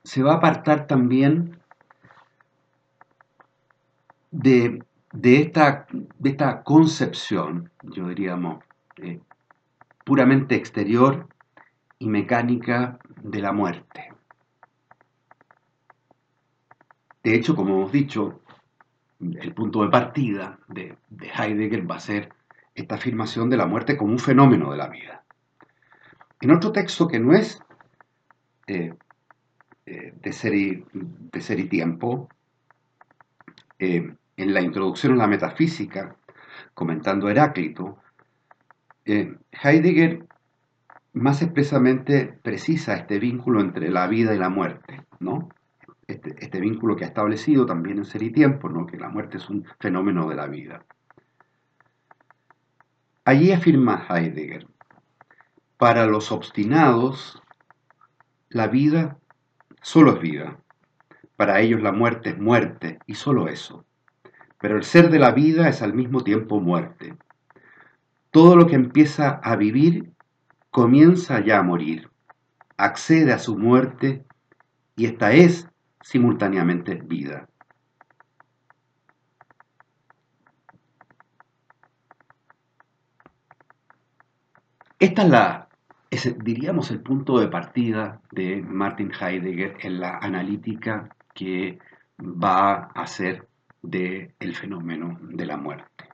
se 0.05 0.23
va 0.23 0.33
a 0.33 0.37
apartar 0.37 0.87
también 0.87 1.59
de, 4.31 4.83
esta, 5.13 5.87
de 6.19 6.31
esta, 6.31 6.63
concepción, 6.63 7.71
yo 7.83 8.09
diríamos, 8.09 8.63
eh, 8.97 9.21
puramente 10.05 10.55
exterior 10.55 11.29
y 11.99 12.09
mecánica 12.09 12.99
de 13.23 13.41
la 13.41 13.53
muerte. 13.53 14.13
De 17.23 17.35
hecho, 17.35 17.57
como 17.57 17.75
hemos 17.75 17.93
dicho, 17.93 18.41
el 19.21 19.55
punto 19.55 19.83
de 19.83 19.91
partida 19.91 20.59
de, 20.69 20.97
de 21.09 21.29
Heidegger 21.29 21.91
va 21.91 21.97
a 21.97 22.01
ser 22.01 22.31
esta 22.75 22.97
afirmación 22.97 23.49
de 23.49 23.57
la 23.57 23.67
muerte 23.67 23.97
como 23.97 24.13
un 24.13 24.19
fenómeno 24.19 24.71
de 24.71 24.77
la 24.77 24.89
vida. 24.89 25.25
En 26.41 26.51
otro 26.51 26.71
texto 26.71 27.09
que 27.09 27.19
no 27.19 27.33
es 27.33 27.59
eh, 28.67 28.95
eh, 29.87 30.15
de, 30.21 30.33
ser 30.33 30.55
y, 30.55 30.85
de, 30.93 31.41
ser 31.41 31.69
tiempo, 31.69 32.29
eh, 33.79 34.15
en 34.37 34.55
la 34.55 34.61
introducción 34.61 35.15
a 35.15 35.17
la 35.17 35.27
metafísica, 35.27 36.17
comentando 36.75 37.29
Heráclito, 37.31 37.99
Heidegger 39.05 40.27
más 41.13 41.41
expresamente 41.41 42.27
precisa 42.43 42.95
este 42.97 43.19
vínculo 43.19 43.61
entre 43.61 43.89
la 43.89 44.07
vida 44.09 44.35
y 44.35 44.39
la 44.39 44.51
muerte, 44.51 45.07
¿no? 45.21 45.49
Este, 46.07 46.37
este, 46.39 46.61
vínculo 46.61 46.95
que 46.95 47.05
ha 47.05 47.09
establecido 47.09 47.67
también 47.67 47.99
en 47.99 48.05
Ser 48.05 48.23
y 48.23 48.31
Tiempo, 48.31 48.69
¿no? 48.69 48.87
que 48.87 48.97
la 48.97 49.09
muerte 49.09 49.39
es 49.39 49.51
un 49.51 49.65
fenómeno 49.81 50.29
de 50.29 50.37
la 50.37 50.47
vida. 50.47 50.85
Allí 53.25 53.51
afirma 53.51 54.07
Heidegger, 54.09 54.69
para 55.79 56.07
los 56.07 56.31
obstinados, 56.31 57.43
la 58.49 58.69
vida 58.69 59.19
solo 59.83 60.13
es 60.13 60.21
vida. 60.21 60.59
Para 61.35 61.61
ellos 61.61 61.83
la 61.83 61.93
muerte 61.93 62.31
es 62.31 62.39
muerte 62.39 62.99
y 63.07 63.17
solo 63.17 63.49
eso. 63.49 63.85
Pero 64.59 64.77
el 64.77 64.85
ser 64.85 65.11
de 65.11 65.19
la 65.19 65.33
vida 65.33 65.69
es 65.69 65.83
al 65.83 65.93
mismo 65.93 66.23
tiempo 66.23 66.61
muerte. 66.61 67.15
Todo 68.31 68.57
lo 68.57 68.67
que 68.67 68.77
empieza 68.77 69.41
a 69.43 69.57
vivir 69.57 70.13
comienza 70.71 71.41
ya 71.45 71.59
a 71.59 71.63
morir, 71.63 72.11
accede 72.77 73.33
a 73.33 73.39
su 73.39 73.59
muerte 73.59 74.25
y 74.95 75.07
esta 75.07 75.33
es 75.33 75.69
simultáneamente 76.07 76.95
vida. 76.95 77.49
Esta 85.01 85.23
es 85.23 85.29
la 85.29 85.69
diríamos, 86.43 86.91
el 86.93 87.01
punto 87.01 87.39
de 87.41 87.49
partida 87.49 88.21
de 88.31 88.63
Martin 88.63 89.11
Heidegger 89.13 89.77
en 89.81 90.01
la 90.01 90.19
analítica 90.19 91.09
que 91.35 91.79
va 92.19 92.75
a 92.95 93.03
hacer 93.03 93.49
del 93.83 94.55
fenómeno 94.55 95.19
de 95.21 95.45
la 95.45 95.57
muerte. 95.57 96.05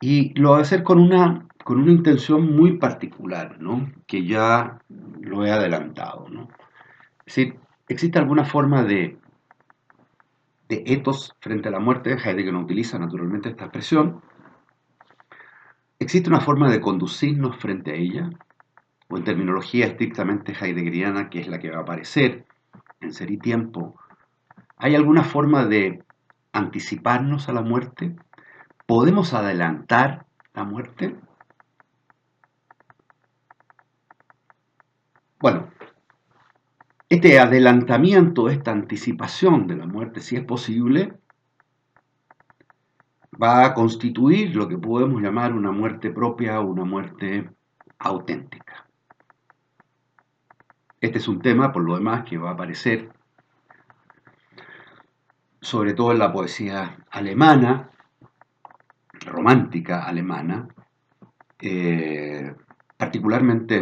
Y 0.00 0.38
lo 0.38 0.50
va 0.50 0.58
a 0.58 0.60
hacer 0.60 0.82
con 0.82 0.98
una, 1.00 1.48
con 1.64 1.80
una 1.80 1.90
intención 1.90 2.54
muy 2.54 2.76
particular, 2.76 3.60
¿no? 3.60 3.90
que 4.06 4.26
ya 4.26 4.78
lo 4.88 5.44
he 5.44 5.50
adelantado. 5.50 6.28
¿no? 6.28 6.48
Es 7.26 7.34
decir, 7.34 7.58
existe 7.88 8.18
alguna 8.18 8.44
forma 8.44 8.84
de, 8.84 9.18
de 10.68 10.84
etos 10.86 11.34
frente 11.40 11.68
a 11.68 11.72
la 11.72 11.80
muerte, 11.80 12.12
Heidegger 12.12 12.52
no 12.52 12.60
utiliza 12.60 12.98
naturalmente 12.98 13.50
esta 13.50 13.64
expresión, 13.64 14.22
¿Existe 15.98 16.28
una 16.28 16.40
forma 16.40 16.70
de 16.70 16.80
conducirnos 16.80 17.56
frente 17.56 17.92
a 17.92 17.94
ella? 17.94 18.28
O 19.08 19.16
en 19.16 19.24
terminología 19.24 19.86
estrictamente 19.86 20.52
heideggeriana, 20.52 21.30
que 21.30 21.40
es 21.40 21.48
la 21.48 21.58
que 21.58 21.70
va 21.70 21.78
a 21.78 21.82
aparecer 21.82 22.44
en 23.00 23.14
Ser 23.14 23.30
y 23.30 23.38
Tiempo, 23.38 23.98
¿hay 24.76 24.94
alguna 24.94 25.24
forma 25.24 25.64
de 25.64 26.04
anticiparnos 26.52 27.48
a 27.48 27.54
la 27.54 27.62
muerte? 27.62 28.14
¿Podemos 28.84 29.32
adelantar 29.32 30.26
la 30.52 30.64
muerte? 30.64 31.16
Bueno, 35.38 35.70
este 37.08 37.38
adelantamiento, 37.38 38.48
esta 38.48 38.72
anticipación 38.72 39.66
de 39.66 39.76
la 39.76 39.86
muerte, 39.86 40.20
si 40.20 40.36
es 40.36 40.44
posible, 40.44 41.14
va 43.40 43.64
a 43.64 43.74
constituir 43.74 44.56
lo 44.56 44.68
que 44.68 44.78
podemos 44.78 45.22
llamar 45.22 45.52
una 45.52 45.70
muerte 45.70 46.10
propia 46.10 46.60
una 46.60 46.84
muerte 46.84 47.50
auténtica. 47.98 48.86
Este 51.00 51.18
es 51.18 51.28
un 51.28 51.40
tema, 51.40 51.72
por 51.72 51.84
lo 51.84 51.94
demás, 51.94 52.24
que 52.24 52.38
va 52.38 52.50
a 52.50 52.54
aparecer 52.54 53.10
sobre 55.60 55.94
todo 55.94 56.12
en 56.12 56.20
la 56.20 56.32
poesía 56.32 56.96
alemana, 57.10 57.90
romántica 59.20 60.04
alemana, 60.04 60.68
eh, 61.58 62.54
particularmente 62.96 63.76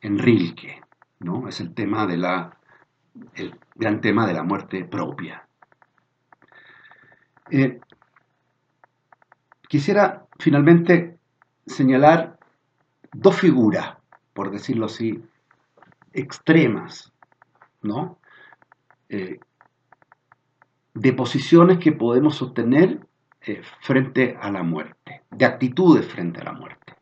en, 0.00 0.18
Rilke, 0.18 0.77
¿no? 1.20 1.48
Es 1.48 1.60
el 1.60 1.74
tema 1.74 2.06
de 2.06 2.16
la, 2.16 2.56
el 3.34 3.58
gran 3.74 4.00
tema 4.00 4.26
de 4.26 4.34
la 4.34 4.42
muerte 4.42 4.84
propia. 4.84 5.46
Eh, 7.50 7.80
Quisiera 9.68 10.26
finalmente 10.38 11.18
señalar 11.66 12.38
dos 13.12 13.36
figuras, 13.36 13.98
por 14.32 14.50
decirlo 14.50 14.86
así, 14.86 15.22
extremas, 16.14 17.12
¿no? 17.82 18.18
Eh, 19.10 19.40
de 20.94 21.12
posiciones 21.12 21.78
que 21.78 21.92
podemos 21.92 22.36
sostener 22.36 23.06
eh, 23.42 23.60
frente 23.82 24.38
a 24.40 24.50
la 24.50 24.62
muerte, 24.62 25.22
de 25.30 25.44
actitudes 25.44 26.06
frente 26.08 26.40
a 26.40 26.44
la 26.44 26.52
muerte, 26.52 26.94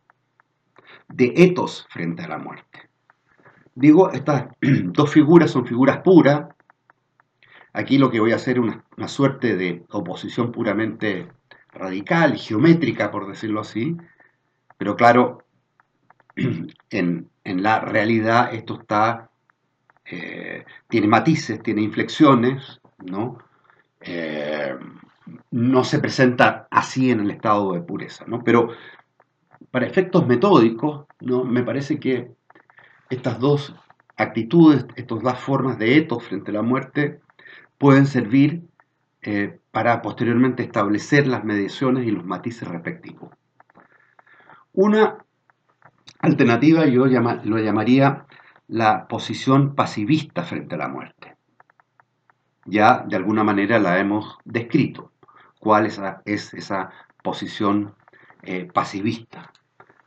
de 1.07 1.35
etos 1.37 1.87
frente 1.91 2.25
a 2.25 2.29
la 2.29 2.39
muerte. 2.39 2.91
Digo, 3.77 4.11
estas 4.11 4.47
dos 4.61 5.13
figuras 5.13 5.51
son 5.51 5.67
figuras 5.67 5.99
puras. 5.99 6.49
Aquí 7.75 7.99
lo 7.99 8.11
que 8.11 8.21
voy 8.21 8.33
a 8.33 8.37
hacer 8.37 8.57
es 8.57 8.65
una, 8.97 9.09
suerte 9.09 9.55
de 9.55 9.85
oposición 9.91 10.51
puramente 10.51 11.29
radical, 11.73 12.39
geométrica, 12.39 13.11
por 13.11 13.29
decirlo 13.29 13.61
así, 13.61 13.95
pero 14.79 14.97
claro, 14.97 15.45
en, 16.91 17.31
la 17.45 17.81
realidad 17.81 18.55
esto 18.55 18.81
está, 18.81 19.31
eh, 20.07 20.65
tiene 20.89 21.07
matices, 21.07 21.63
tiene 21.63 21.83
inflexiones, 21.83 22.81
¿no? 23.05 23.39
Eh, 24.01 24.75
no 25.51 25.85
se 25.85 25.99
presenta 25.99 26.67
así 26.71 27.11
en 27.11 27.21
el 27.21 27.31
estado 27.31 27.75
de 27.75 27.83
pureza, 27.83 28.25
¿no? 28.27 28.43
Pero 28.43 28.71
para 29.71 29.87
efectos 29.87 30.27
metódicos, 30.27 31.05
¿no? 31.21 31.45
Me 31.45 31.63
parece 31.63 32.01
que 32.01 32.37
estas 33.11 33.39
dos 33.39 33.75
actitudes, 34.17 34.87
estas 34.97 35.23
dos 35.23 35.39
formas 35.39 35.79
de 35.79 35.97
etos 35.97 36.25
frente 36.25 36.51
a 36.51 36.55
la 36.55 36.63
muerte, 36.63 37.21
pueden 37.79 38.07
servir 38.07 38.63
eh, 39.23 39.59
para 39.71 40.03
posteriormente 40.03 40.63
establecer 40.63 41.27
las 41.27 41.45
mediciones 41.45 42.07
y 42.07 42.11
los 42.11 42.25
matices 42.25 42.67
respectivos. 42.69 43.31
Una 44.73 45.19
alternativa 46.21 46.87
yo 46.87 47.07
lo 47.07 47.59
llamaría 47.59 48.27
la 48.69 49.07
posición 49.09 49.75
pasivista 49.75 50.43
frente 50.43 50.75
a 50.75 50.79
la 50.79 50.89
muerte. 50.89 51.37
Ya 52.65 53.05
de 53.07 53.17
alguna 53.17 53.45
manera 53.45 53.79
la 53.79 53.99
hemos 53.99 54.39
descrito. 54.45 55.13
¿Cuál 55.61 55.87
es 55.87 56.01
esa, 56.55 56.91
posición 57.23 57.95
eh, 58.43 58.69
pasivista? 58.73 59.53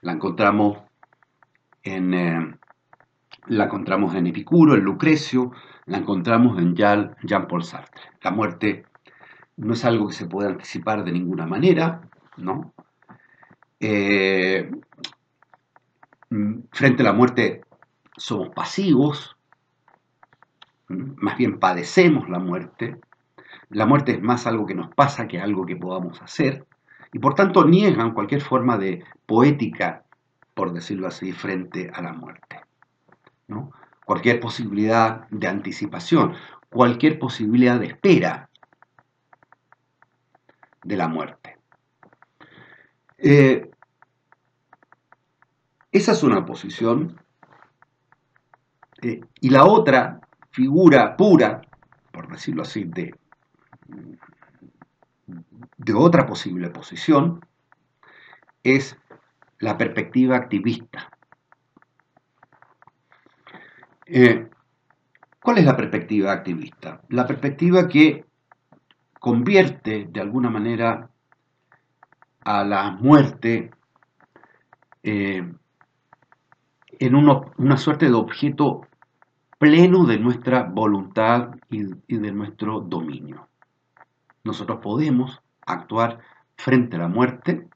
La 0.01 0.13
encontramos 0.13 0.79
en, 1.83 2.13
eh, 2.13 2.58
la 3.47 3.65
encontramos 3.65 4.15
en 4.15 4.27
Epicuro, 4.27 4.75
en 4.75 4.81
Lucrecio, 4.81 5.51
la 5.85 5.97
encontramos 5.97 6.57
en 6.59 6.75
Jean-Paul 6.75 7.63
Sartre. 7.63 8.03
La 8.21 8.31
muerte 8.31 8.85
no 9.57 9.73
es 9.73 9.83
algo 9.85 10.07
que 10.07 10.13
se 10.13 10.27
pueda 10.27 10.49
anticipar 10.49 11.03
de 11.03 11.11
ninguna 11.11 11.45
manera, 11.45 12.01
¿no? 12.37 12.73
Eh, 13.79 14.69
frente 16.71 17.01
a 17.01 17.05
la 17.05 17.13
muerte 17.13 17.61
somos 18.17 18.49
pasivos, 18.49 19.37
más 20.87 21.37
bien 21.37 21.59
padecemos 21.59 22.29
la 22.29 22.39
muerte. 22.39 22.97
La 23.69 23.85
muerte 23.85 24.13
es 24.13 24.21
más 24.21 24.47
algo 24.47 24.65
que 24.65 24.75
nos 24.75 24.93
pasa 24.93 25.27
que 25.27 25.39
algo 25.39 25.65
que 25.65 25.75
podamos 25.75 26.21
hacer, 26.21 26.65
y 27.13 27.19
por 27.19 27.35
tanto 27.35 27.65
niegan 27.65 28.13
cualquier 28.13 28.41
forma 28.41 28.77
de 28.77 29.03
poética, 29.25 30.03
por 30.53 30.73
decirlo 30.73 31.07
así, 31.07 31.31
frente 31.31 31.91
a 31.93 32.01
la 32.01 32.13
muerte. 32.13 32.61
Cualquier 34.05 34.39
posibilidad 34.39 35.27
de 35.29 35.47
anticipación, 35.47 36.33
cualquier 36.69 37.19
posibilidad 37.19 37.79
de 37.79 37.87
espera, 37.87 38.49
de 40.83 40.97
la 40.97 41.07
muerte. 41.07 41.57
Eh, 43.17 43.69
esa 45.91 46.11
es 46.11 46.23
una 46.23 46.45
posición. 46.45 47.19
Eh, 49.01 49.21
y 49.41 49.49
la 49.49 49.65
otra 49.65 50.19
figura 50.51 51.15
pura, 51.15 51.61
por 52.11 52.29
decirlo 52.29 52.63
así, 52.63 52.89
de 55.77 55.93
otra 55.93 56.25
posible 56.25 56.69
posición, 56.69 57.45
es 58.63 58.97
la 59.59 59.77
perspectiva 59.77 60.35
activista. 60.35 61.09
Eh, 64.11 64.49
¿Cuál 65.39 65.59
es 65.59 65.65
la 65.65 65.77
perspectiva 65.77 66.31
activista? 66.31 67.01
La 67.09 67.27
perspectiva 67.27 67.87
que 67.87 68.25
convierte 69.19 70.07
de 70.09 70.19
alguna 70.19 70.49
manera 70.49 71.11
a 72.41 72.63
la 72.63 72.89
muerte 72.89 73.69
eh, 75.03 75.47
en 76.91 77.15
una 77.15 77.77
suerte 77.77 78.07
de 78.07 78.13
objeto 78.13 78.81
pleno 79.59 80.05
de 80.05 80.17
nuestra 80.17 80.63
voluntad 80.63 81.51
y, 81.69 81.83
y 82.07 82.17
de 82.17 82.31
nuestro 82.31 82.79
dominio. 82.79 83.47
Nosotros 84.43 84.79
podemos 84.81 85.39
actuar 85.67 86.19
frente 86.57 86.95
a 86.95 86.99
la 86.99 87.07
muerte, 87.07 87.67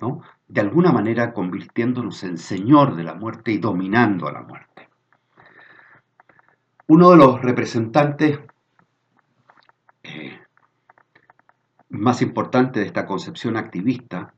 ¿no? 0.00 0.22
de 0.46 0.60
alguna 0.60 0.92
manera 0.92 1.32
convirtiéndonos 1.32 2.22
en 2.22 2.38
Señor 2.38 2.94
de 2.94 3.02
la 3.02 3.14
muerte 3.14 3.50
y 3.50 3.58
dominando 3.58 4.28
a 4.28 4.32
la 4.32 4.42
muerte. 4.42 4.75
Uno 6.88 7.10
de 7.10 7.16
los 7.16 7.42
representantes 7.42 8.38
eh, 10.02 10.38
más 11.90 12.22
importantes 12.22 12.82
de 12.82 12.86
esta 12.86 13.06
concepción 13.06 13.56
activista 13.56 14.34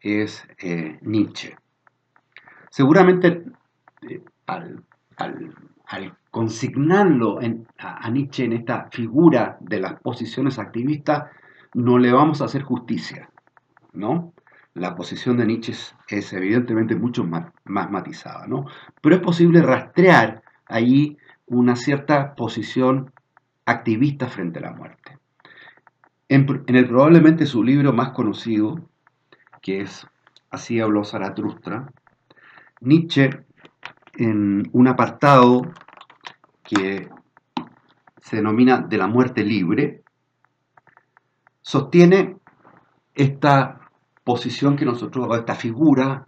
es 0.00 0.46
eh, 0.58 0.98
Nietzsche. 1.02 1.56
Seguramente 2.70 3.44
eh, 4.02 4.22
al, 4.46 4.84
consignarlo 6.30 7.38
a, 7.78 8.06
a 8.06 8.10
Nietzsche 8.10 8.44
en 8.44 8.52
esta 8.54 8.88
figura 8.90 9.56
de 9.60 9.80
las 9.80 10.00
posiciones 10.00 10.58
activistas, 10.58 11.30
no 11.74 11.98
le 11.98 12.12
vamos 12.12 12.40
a 12.40 12.46
hacer 12.46 12.62
justicia, 12.62 13.30
¿no? 13.92 14.34
la 14.74 14.96
posición 14.96 15.36
de 15.36 15.46
Nietzsche 15.46 15.72
es, 16.08 16.32
evidentemente 16.32 16.96
mucho 16.96 17.24
más, 17.24 17.46
matizada, 17.64 18.46
¿no? 18.46 18.66
Pero 19.00 19.16
es 19.16 19.22
posible 19.22 19.62
rastrear 19.62 20.42
allí 20.66 21.16
una 21.46 21.76
cierta 21.76 22.34
posición 22.34 23.12
activista 23.66 24.28
frente 24.28 24.58
a 24.58 24.62
la 24.62 24.72
muerte. 24.72 25.18
En, 26.28 26.64
el 26.66 26.88
probablemente 26.88 27.46
su 27.46 27.62
libro 27.62 27.92
más 27.92 28.10
conocido, 28.10 28.88
que 29.60 29.82
es 29.82 30.06
Así 30.50 30.78
habló 30.78 31.04
Zaratustra, 31.04 31.92
Nietzsche, 32.80 33.30
en 34.12 34.68
un 34.72 34.86
apartado 34.86 35.62
que 36.62 37.08
se 38.20 38.36
denomina 38.36 38.78
de 38.78 38.96
la 38.96 39.08
muerte 39.08 39.42
libre, 39.42 40.04
sostiene 41.60 42.36
esta 43.14 43.80
posición 44.22 44.76
que 44.76 44.84
nosotros, 44.84 45.26
esta 45.36 45.56
figura 45.56 46.24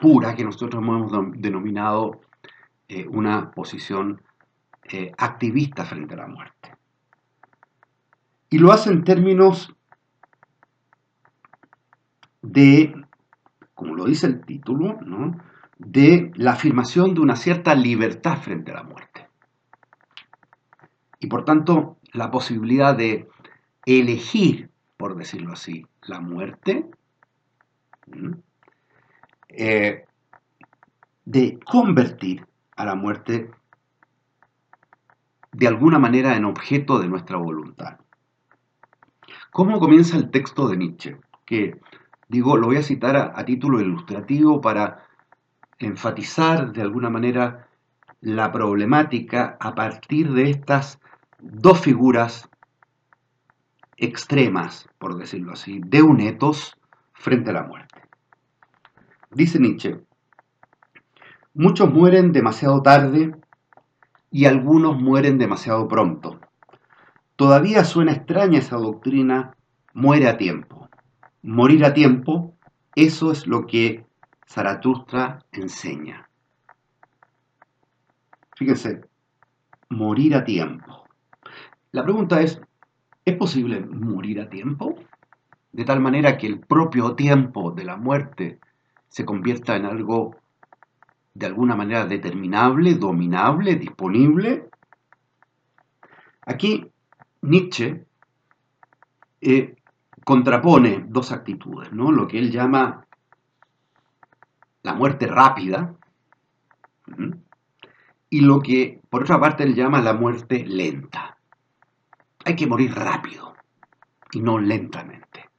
pura 0.00 0.34
que 0.34 0.44
nosotros 0.44 0.82
hemos 0.82 1.12
denominado 1.34 2.22
eh, 2.88 3.06
una 3.06 3.50
posición 3.50 4.22
eh, 4.92 5.12
activista 5.16 5.84
frente 5.84 6.14
a 6.14 6.18
la 6.18 6.26
muerte. 6.26 6.74
Y 8.48 8.58
lo 8.58 8.72
hace 8.72 8.90
en 8.90 9.04
términos 9.04 9.72
de, 12.42 12.94
como 13.74 13.94
lo 13.94 14.06
dice 14.06 14.26
el 14.26 14.44
título, 14.44 14.98
de 15.78 16.32
la 16.34 16.52
afirmación 16.52 17.14
de 17.14 17.20
una 17.20 17.36
cierta 17.36 17.74
libertad 17.76 18.38
frente 18.38 18.72
a 18.72 18.74
la 18.74 18.82
muerte. 18.82 19.28
Y 21.20 21.28
por 21.28 21.44
tanto, 21.44 21.98
la 22.12 22.32
posibilidad 22.32 22.96
de 22.96 23.28
elegir, 23.86 24.70
por 24.96 25.16
decirlo 25.16 25.52
así, 25.52 25.86
la 26.02 26.20
muerte 26.20 26.90
eh, 29.48 30.04
de 31.24 31.60
convertir 31.64 32.44
a 32.74 32.84
la 32.84 32.96
muerte 32.96 33.50
de 35.52 35.66
alguna 35.66 35.98
manera 35.98 36.36
en 36.36 36.44
objeto 36.44 36.98
de 36.98 37.08
nuestra 37.08 37.36
voluntad. 37.36 37.98
¿Cómo 39.52 39.80
comienza 39.80 40.16
el 40.16 40.30
texto 40.30 40.68
de 40.68 40.76
Nietzsche? 40.76 41.16
Que, 41.44 41.80
digo, 42.28 42.56
lo 42.56 42.68
voy 42.68 42.76
a 42.76 42.82
citar 42.82 43.16
a, 43.16 43.44
título 43.44 43.80
ilustrativo 43.80 44.60
para 44.60 45.06
enfatizar 45.78 46.72
de 46.72 46.82
alguna 46.82 47.10
manera 47.10 47.68
la 48.20 48.52
problemática 48.52 49.56
a 49.58 49.74
partir 49.74 50.32
de 50.32 50.50
estas 50.50 51.00
dos 51.40 51.80
figuras 51.80 52.48
extremas, 53.96 54.88
por 54.98 55.16
decirlo 55.16 55.52
así, 55.52 55.80
de 55.84 56.02
un 56.02 56.20
etos 56.20 56.76
frente 57.12 57.50
a 57.50 57.54
la 57.54 57.62
muerte. 57.64 58.02
Dice 59.30 59.58
Nietzsche, 59.58 60.00
muchos 61.54 61.92
mueren 61.92 62.32
demasiado 62.32 62.82
tarde 62.82 63.34
y 64.30 64.44
algunos 64.44 65.00
mueren 65.00 65.38
demasiado 65.38 65.88
pronto. 65.88 66.40
Todavía 67.36 67.84
suena 67.84 68.12
extraña 68.12 68.58
esa 68.58 68.76
doctrina, 68.76 69.56
muere 69.94 70.28
a 70.28 70.36
tiempo. 70.36 70.88
Morir 71.42 71.84
a 71.84 71.94
tiempo, 71.94 72.54
eso 72.94 73.32
es 73.32 73.46
lo 73.46 73.66
que 73.66 74.04
Zaratustra 74.46 75.44
enseña. 75.52 76.28
Fíjense, 78.56 79.00
morir 79.88 80.34
a 80.34 80.44
tiempo. 80.44 81.04
La 81.92 82.04
pregunta 82.04 82.40
es, 82.42 82.60
¿es 83.24 83.36
posible 83.36 83.80
morir 83.80 84.40
a 84.40 84.50
tiempo? 84.50 84.96
De 85.72 85.84
tal 85.84 86.00
manera 86.00 86.36
que 86.36 86.46
el 86.46 86.60
propio 86.60 87.14
tiempo 87.14 87.70
de 87.70 87.84
la 87.84 87.96
muerte 87.96 88.60
se 89.08 89.24
convierta 89.24 89.76
en 89.76 89.86
algo 89.86 90.36
de 91.34 91.46
alguna 91.46 91.76
manera 91.76 92.06
determinable, 92.06 92.94
dominable, 92.94 93.76
disponible. 93.76 94.68
Aquí 96.42 96.90
Nietzsche 97.42 98.04
eh, 99.40 99.76
contrapone 100.24 101.04
dos 101.08 101.32
actitudes, 101.32 101.92
¿no? 101.92 102.12
lo 102.12 102.26
que 102.26 102.38
él 102.38 102.50
llama 102.50 103.06
la 104.82 104.94
muerte 104.94 105.26
rápida 105.26 105.94
y 108.28 108.40
lo 108.40 108.60
que 108.60 109.00
por 109.08 109.22
otra 109.22 109.40
parte 109.40 109.64
él 109.64 109.74
llama 109.74 110.00
la 110.00 110.14
muerte 110.14 110.64
lenta. 110.66 111.36
Hay 112.44 112.56
que 112.56 112.66
morir 112.66 112.94
rápido 112.94 113.54
y 114.32 114.40
no 114.40 114.58
lentamente. 114.58 115.50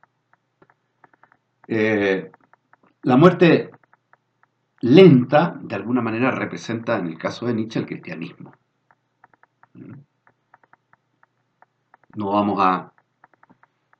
Eh, 1.67 2.31
la 3.03 3.17
muerte 3.17 3.71
lenta, 4.81 5.59
de 5.61 5.75
alguna 5.75 6.01
manera, 6.01 6.31
representa, 6.31 6.97
en 6.97 7.07
el 7.07 7.17
caso 7.17 7.45
de 7.45 7.53
Nietzsche, 7.53 7.79
el 7.79 7.85
cristianismo. 7.85 8.55
No 12.13 12.31
vamos 12.31 12.59
a 12.59 12.91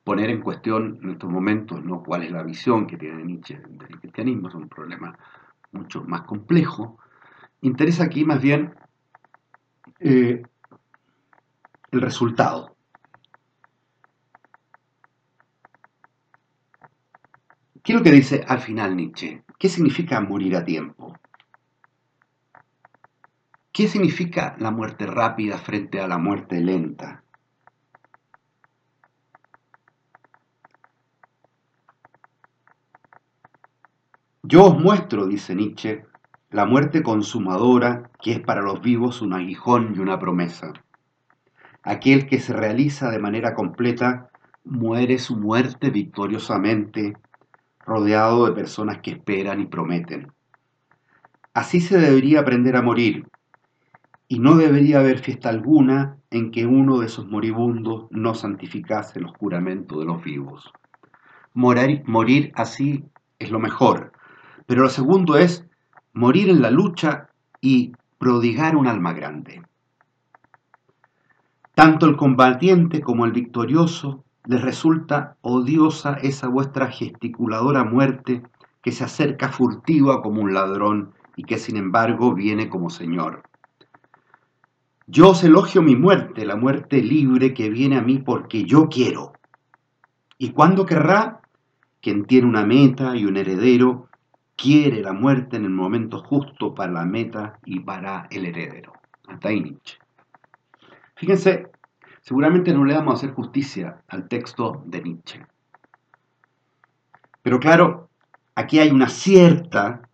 poner 0.04 0.30
en 0.30 0.40
cuestión 0.40 0.98
en 1.02 1.10
estos 1.10 1.30
momentos 1.30 1.82
¿no? 1.84 2.02
cuál 2.02 2.24
es 2.24 2.32
la 2.32 2.42
visión 2.42 2.86
que 2.86 2.96
tiene 2.96 3.24
Nietzsche 3.24 3.58
del 3.58 4.00
cristianismo, 4.00 4.48
es 4.48 4.54
un 4.54 4.68
problema 4.68 5.16
mucho 5.70 6.02
más 6.04 6.22
complejo. 6.22 6.98
Interesa 7.60 8.04
aquí 8.04 8.24
más 8.24 8.42
bien 8.42 8.74
eh, 10.00 10.44
el 11.92 12.00
resultado. 12.00 12.76
¿Qué 17.82 17.92
es 17.92 17.98
lo 17.98 18.04
que 18.04 18.12
dice 18.12 18.44
al 18.46 18.60
final 18.60 18.96
Nietzsche? 18.96 19.44
¿Qué 19.62 19.68
significa 19.68 20.20
morir 20.20 20.56
a 20.56 20.64
tiempo? 20.64 21.20
¿Qué 23.72 23.86
significa 23.86 24.56
la 24.58 24.72
muerte 24.72 25.06
rápida 25.06 25.56
frente 25.56 26.00
a 26.00 26.08
la 26.08 26.18
muerte 26.18 26.60
lenta? 26.60 27.22
Yo 34.42 34.64
os 34.64 34.80
muestro, 34.80 35.28
dice 35.28 35.54
Nietzsche, 35.54 36.06
la 36.50 36.66
muerte 36.66 37.04
consumadora 37.04 38.10
que 38.20 38.32
es 38.32 38.40
para 38.40 38.62
los 38.62 38.80
vivos 38.80 39.22
un 39.22 39.32
aguijón 39.32 39.94
y 39.94 40.00
una 40.00 40.18
promesa. 40.18 40.72
Aquel 41.84 42.26
que 42.26 42.40
se 42.40 42.52
realiza 42.52 43.12
de 43.12 43.20
manera 43.20 43.54
completa 43.54 44.32
muere 44.64 45.20
su 45.20 45.36
muerte 45.36 45.90
victoriosamente 45.90 47.16
rodeado 47.84 48.46
de 48.46 48.52
personas 48.52 48.98
que 49.00 49.12
esperan 49.12 49.60
y 49.60 49.66
prometen. 49.66 50.32
Así 51.54 51.80
se 51.80 51.98
debería 51.98 52.40
aprender 52.40 52.76
a 52.76 52.82
morir, 52.82 53.26
y 54.28 54.38
no 54.38 54.56
debería 54.56 55.00
haber 55.00 55.18
fiesta 55.18 55.50
alguna 55.50 56.16
en 56.30 56.50
que 56.50 56.64
uno 56.64 56.98
de 56.98 57.06
esos 57.06 57.26
moribundos 57.26 58.06
no 58.10 58.34
santificase 58.34 59.18
el 59.18 59.26
juramento 59.26 60.00
de 60.00 60.06
los 60.06 60.24
vivos. 60.24 60.72
Morir, 61.52 62.02
morir 62.06 62.52
así 62.54 63.04
es 63.38 63.50
lo 63.50 63.58
mejor, 63.58 64.12
pero 64.66 64.82
lo 64.82 64.88
segundo 64.88 65.36
es 65.36 65.66
morir 66.14 66.48
en 66.48 66.62
la 66.62 66.70
lucha 66.70 67.28
y 67.60 67.92
prodigar 68.16 68.76
un 68.76 68.86
alma 68.86 69.12
grande. 69.12 69.62
Tanto 71.74 72.06
el 72.06 72.16
combatiente 72.16 73.02
como 73.02 73.26
el 73.26 73.32
victorioso 73.32 74.24
les 74.44 74.60
resulta 74.60 75.36
odiosa 75.40 76.14
esa 76.14 76.48
vuestra 76.48 76.88
gesticuladora 76.88 77.84
muerte 77.84 78.42
que 78.82 78.92
se 78.92 79.04
acerca 79.04 79.50
furtiva 79.50 80.22
como 80.22 80.42
un 80.42 80.52
ladrón 80.52 81.12
y 81.36 81.44
que 81.44 81.58
sin 81.58 81.76
embargo 81.76 82.34
viene 82.34 82.68
como 82.68 82.90
Señor. 82.90 83.42
Yo 85.06 85.30
os 85.30 85.44
elogio 85.44 85.82
mi 85.82 85.96
muerte, 85.96 86.44
la 86.44 86.56
muerte 86.56 87.02
libre 87.02 87.54
que 87.54 87.70
viene 87.70 87.96
a 87.96 88.02
mí 88.02 88.18
porque 88.18 88.64
yo 88.64 88.88
quiero. 88.88 89.32
¿Y 90.38 90.50
cuándo 90.50 90.86
querrá? 90.86 91.40
Quien 92.00 92.24
tiene 92.24 92.48
una 92.48 92.64
meta 92.64 93.14
y 93.16 93.24
un 93.24 93.36
heredero, 93.36 94.08
quiere 94.56 95.02
la 95.02 95.12
muerte 95.12 95.56
en 95.56 95.64
el 95.64 95.70
momento 95.70 96.18
justo 96.18 96.74
para 96.74 96.92
la 96.92 97.04
meta 97.04 97.58
y 97.64 97.80
para 97.80 98.26
el 98.30 98.46
heredero. 98.46 98.92
Hasta 99.28 99.48
ahí 99.48 99.60
Nietzsche. 99.60 99.98
Fíjense, 101.16 101.68
seguramente 102.22 102.72
no 102.72 102.84
le 102.84 102.94
vamos 102.94 103.14
a 103.14 103.16
hacer 103.18 103.34
justicia 103.34 104.02
al 104.08 104.28
texto 104.28 104.82
de 104.86 105.02
Nietzsche. 105.02 105.46
Pero 107.42 107.60
claro, 107.60 108.08
aquí 108.54 108.78
hay 108.78 108.90
una 108.90 109.08
cierta 109.08 110.08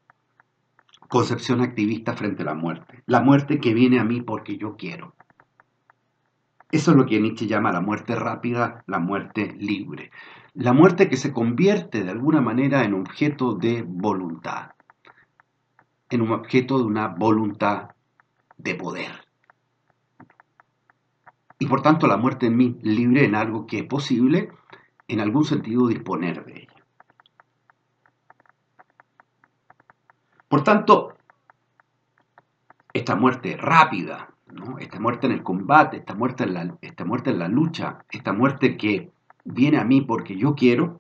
concepción 1.09 1.61
activista 1.61 2.15
frente 2.15 2.43
a 2.43 2.47
la 2.47 2.55
muerte. 2.55 3.03
La 3.07 3.21
muerte 3.21 3.61
que 3.61 3.75
viene 3.75 4.01
a 4.01 4.05
mí 4.05 4.23
porque 4.23 4.57
yo 4.57 4.77
quiero. 4.77 5.15
Eso 6.71 6.91
es 6.91 6.97
lo 6.97 7.07
que 7.07 7.21
Nietzsche 7.21 7.47
llama 7.47 7.73
la 7.73 7.81
muerte 7.81 8.15
rápida, 8.15 8.83
la 8.87 8.99
muerte 8.99 9.55
libre. 9.59 10.11
La 10.55 10.73
muerte 10.73 11.09
que 11.09 11.17
se 11.17 11.33
convierte 11.33 12.05
de 12.05 12.11
alguna 12.11 12.41
manera 12.41 12.85
en 12.85 12.95
objeto 12.95 13.55
de 13.55 13.83
voluntad, 13.87 14.73
en 16.11 16.23
un 16.23 16.33
objeto 16.33 16.79
de 16.79 16.85
una 16.85 17.09
voluntad 17.09 17.91
de 18.57 18.75
poder. 18.75 19.28
Y 21.59 21.67
por 21.67 21.83
tanto 21.83 22.07
la 22.07 22.17
muerte 22.17 22.47
en 22.47 22.57
mí 22.57 22.79
libre 22.83 23.25
en 23.25 23.35
algo 23.35 23.67
que 23.67 23.81
es 23.81 23.85
posible, 23.85 24.51
en 25.09 25.21
algún 25.21 25.45
sentido, 25.45 25.89
disponer 25.89 26.45
de 26.45 26.61
ella. 26.61 26.85
Por 30.49 30.63
tanto, 30.63 31.17
esta 32.93 33.17
muerte 33.17 33.57
rápida, 33.57 34.31
esta 34.79 35.01
muerte 35.01 35.27
en 35.27 35.33
el 35.33 35.43
combate, 35.43 35.99
esta 35.99 36.15
muerte 36.15 36.45
en, 36.45 36.55
la, 36.55 36.79
esta 36.81 37.05
muerte 37.05 37.31
en 37.31 37.39
la 37.39 37.49
lucha, 37.49 38.05
esta 38.11 38.33
muerte 38.33 38.77
que 38.77 39.11
viene 39.45 39.79
a 39.79 39.85
mí 39.85 40.01
porque 40.01 40.37
yo 40.37 40.55
quiero, 40.55 40.99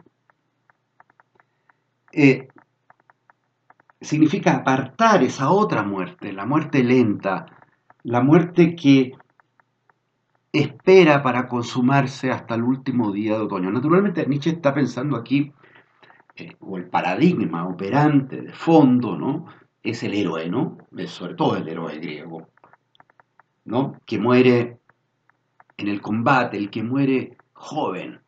eh, 2.12 2.48
significa 4.00 4.54
apartar 4.54 5.22
esa 5.22 5.50
otra 5.50 5.82
muerte, 5.82 6.32
la 6.32 6.46
muerte 6.46 6.82
lenta, 6.82 7.46
la 8.02 8.20
muerte 8.20 8.74
que 8.74 9.12
espera 10.52 11.22
para 11.22 11.48
consumarse 11.48 12.30
hasta 12.30 12.54
el 12.54 12.62
último 12.62 13.12
día 13.12 13.34
de 13.34 13.42
otoño. 13.42 13.70
Naturalmente 13.70 14.26
Nietzsche 14.26 14.50
está 14.50 14.72
pensando 14.72 15.16
aquí, 15.16 15.52
eh, 16.36 16.56
o 16.60 16.76
el 16.76 16.88
paradigma 16.88 17.66
operante 17.66 18.40
de 18.40 18.52
fondo, 18.52 19.16
¿no? 19.16 19.46
Es 19.82 20.02
el 20.02 20.14
héroe, 20.14 20.48
¿no? 20.48 20.78
sobre 21.06 21.34
todo 21.34 21.56
el 21.56 21.68
héroe 21.68 21.98
griego, 21.98 22.48
¿no? 23.64 24.00
Que 24.04 24.18
muere 24.18 24.78
en 25.76 25.88
el 25.88 26.00
combate, 26.00 26.56
el 26.56 26.70
que 26.70 26.82
muere 26.82 27.36
joven. 27.52 28.20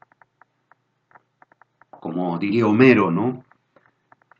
Como 1.90 2.38
diría 2.38 2.66
Homero, 2.66 3.10
¿no? 3.10 3.44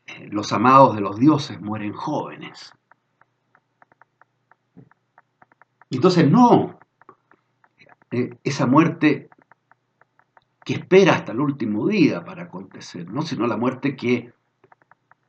Eh, 0.06 0.28
los 0.30 0.52
amados 0.52 0.94
de 0.94 1.02
los 1.02 1.16
dioses 1.16 1.60
mueren 1.60 1.92
jóvenes. 1.92 2.72
Entonces, 5.90 6.30
no, 6.30 6.79
eh, 8.12 8.36
esa 8.42 8.66
muerte 8.66 9.30
que 10.64 10.74
espera 10.74 11.14
hasta 11.14 11.32
el 11.32 11.40
último 11.40 11.86
día 11.86 12.24
para 12.24 12.44
acontecer, 12.44 13.08
¿no? 13.10 13.22
sino 13.22 13.46
la 13.46 13.56
muerte 13.56 13.96
que 13.96 14.32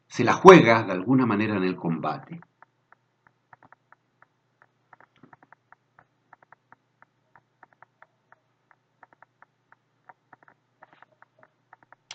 se 0.07 0.23
la 0.23 0.34
juega 0.34 0.84
de 0.84 0.91
alguna 0.91 1.25
manera 1.25 1.57
en 1.57 1.63
el 1.63 1.75
combate. 1.75 2.41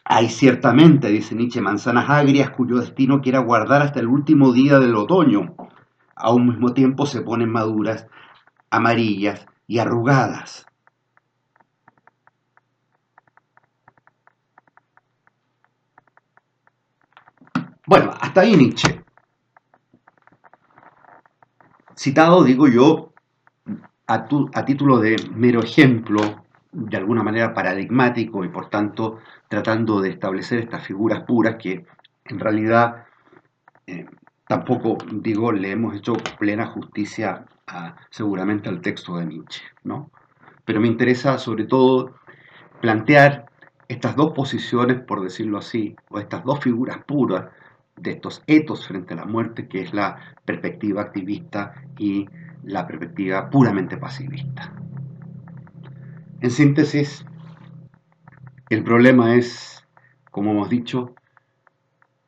Hay 0.08 0.28
ciertamente, 0.28 1.08
dice 1.08 1.34
Nietzsche, 1.34 1.60
manzanas 1.60 2.08
agrias 2.10 2.50
cuyo 2.50 2.78
destino 2.78 3.20
quiera 3.20 3.40
guardar 3.40 3.82
hasta 3.82 4.00
el 4.00 4.06
último 4.06 4.52
día 4.52 4.78
del 4.78 4.94
otoño. 4.94 5.54
A 6.14 6.32
un 6.32 6.48
mismo 6.48 6.74
tiempo 6.74 7.06
se 7.06 7.22
ponen 7.22 7.50
maduras, 7.50 8.06
amarillas 8.70 9.46
y 9.66 9.78
arrugadas. 9.78 10.66
Bueno, 17.86 18.12
hasta 18.20 18.40
ahí 18.40 18.56
Nietzsche. 18.56 19.04
Citado, 21.94 22.42
digo 22.42 22.68
yo, 22.68 23.12
a, 24.06 24.26
a, 24.54 24.64
título 24.64 24.98
de 24.98 25.16
mero 25.34 25.60
ejemplo, 25.62 26.44
de 26.72 26.96
alguna 26.96 27.22
manera 27.22 27.54
paradigmático 27.54 28.44
y 28.44 28.48
por 28.48 28.68
tanto 28.68 29.20
tratando 29.48 30.00
de 30.00 30.10
establecer 30.10 30.58
estas 30.58 30.84
figuras 30.84 31.22
puras 31.22 31.56
que 31.56 31.86
en 32.24 32.40
realidad 32.40 33.06
eh, 33.86 34.06
tampoco, 34.48 34.98
digo, 35.12 35.52
le 35.52 35.72
hemos 35.72 35.96
hecho 35.96 36.14
plena 36.38 36.66
justicia 36.66 37.44
seguramente 38.10 38.68
al 38.68 38.80
texto 38.80 39.16
de 39.16 39.26
Nietzsche, 39.26 39.62
¿no? 39.84 40.10
Pero 40.64 40.80
me 40.80 40.86
interesa 40.86 41.38
sobre 41.38 41.64
todo 41.64 42.14
plantear 42.80 43.46
estas 43.88 44.16
dos 44.16 44.32
posiciones, 44.32 45.00
por 45.00 45.22
decirlo 45.22 45.58
así, 45.58 45.96
o 46.10 46.18
estas 46.18 46.44
dos 46.44 46.60
figuras 46.60 46.98
puras 47.06 47.46
de 47.96 48.12
estos 48.12 48.42
etos 48.46 48.86
frente 48.86 49.14
a 49.14 49.18
la 49.18 49.24
muerte, 49.24 49.68
que 49.68 49.82
es 49.82 49.94
la 49.94 50.16
perspectiva 50.44 51.02
activista 51.02 51.74
y 51.98 52.28
la 52.64 52.86
perspectiva 52.86 53.48
puramente 53.48 53.96
pasivista. 53.96 54.72
En 56.40 56.50
síntesis, 56.50 57.24
el 58.68 58.82
problema 58.82 59.34
es, 59.36 59.86
como 60.30 60.50
hemos 60.50 60.68
dicho, 60.68 61.14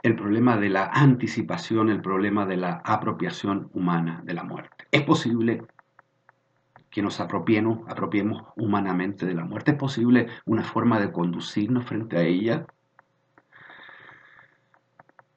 el 0.03 0.15
problema 0.15 0.57
de 0.57 0.69
la 0.69 0.87
anticipación, 0.87 1.91
el 1.91 2.01
problema 2.01 2.47
de 2.47 2.57
la 2.57 2.81
apropiación 2.85 3.69
humana 3.73 4.23
de 4.25 4.35
la 4.35 4.45
muerte. 4.45 4.87
Es 4.91 5.03
posible 5.03 5.65
que 6.91 7.03
nos 7.03 7.21
apropiemos, 7.21 8.45
humanamente 8.57 9.27
de 9.27 9.35
la 9.35 9.45
muerte. 9.45 9.73
Es 9.73 9.77
posible 9.77 10.29
una 10.47 10.63
forma 10.63 10.99
de 10.99 11.13
conducirnos 11.13 11.85
frente 11.85 12.17
a 12.17 12.23
ella. 12.23 12.67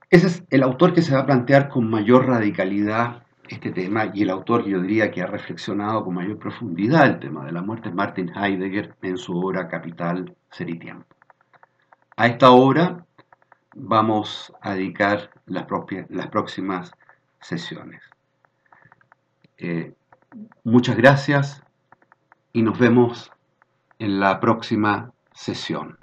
Ese 0.09 0.27
es 0.27 0.43
el 0.49 0.63
autor 0.63 0.93
que 0.93 1.01
se 1.01 1.13
va 1.13 1.21
a 1.21 1.25
plantear 1.25 1.69
con 1.69 1.89
mayor 1.89 2.27
radicalidad 2.27 3.23
este 3.47 3.71
tema 3.71 4.11
y 4.13 4.23
el 4.23 4.29
autor 4.29 4.65
yo 4.65 4.81
diría 4.81 5.11
que 5.11 5.21
ha 5.21 5.27
reflexionado 5.27 6.05
con 6.05 6.15
mayor 6.15 6.39
profundidad 6.39 7.05
el 7.05 7.19
tema 7.19 7.45
de 7.45 7.51
la 7.51 7.61
muerte 7.61 7.89
es 7.89 7.95
Martin 7.95 8.31
Heidegger 8.33 8.95
en 9.01 9.17
su 9.17 9.37
obra 9.37 9.67
Capital, 9.67 10.35
Ser 10.49 10.69
y 10.69 10.79
Tiempo. 10.79 11.05
A 12.15 12.27
esta 12.27 12.51
obra 12.51 13.05
vamos 13.75 14.53
a 14.61 14.73
dedicar 14.73 15.31
las, 15.45 15.65
las 16.09 16.27
próximas 16.27 16.91
sesiones. 17.39 18.01
Eh, 19.57 19.93
muchas 20.63 20.97
gracias 20.97 21.63
y 22.53 22.61
nos 22.61 22.77
vemos 22.79 23.31
en 23.99 24.19
la 24.19 24.39
próxima 24.39 25.13
sesión. 25.33 26.00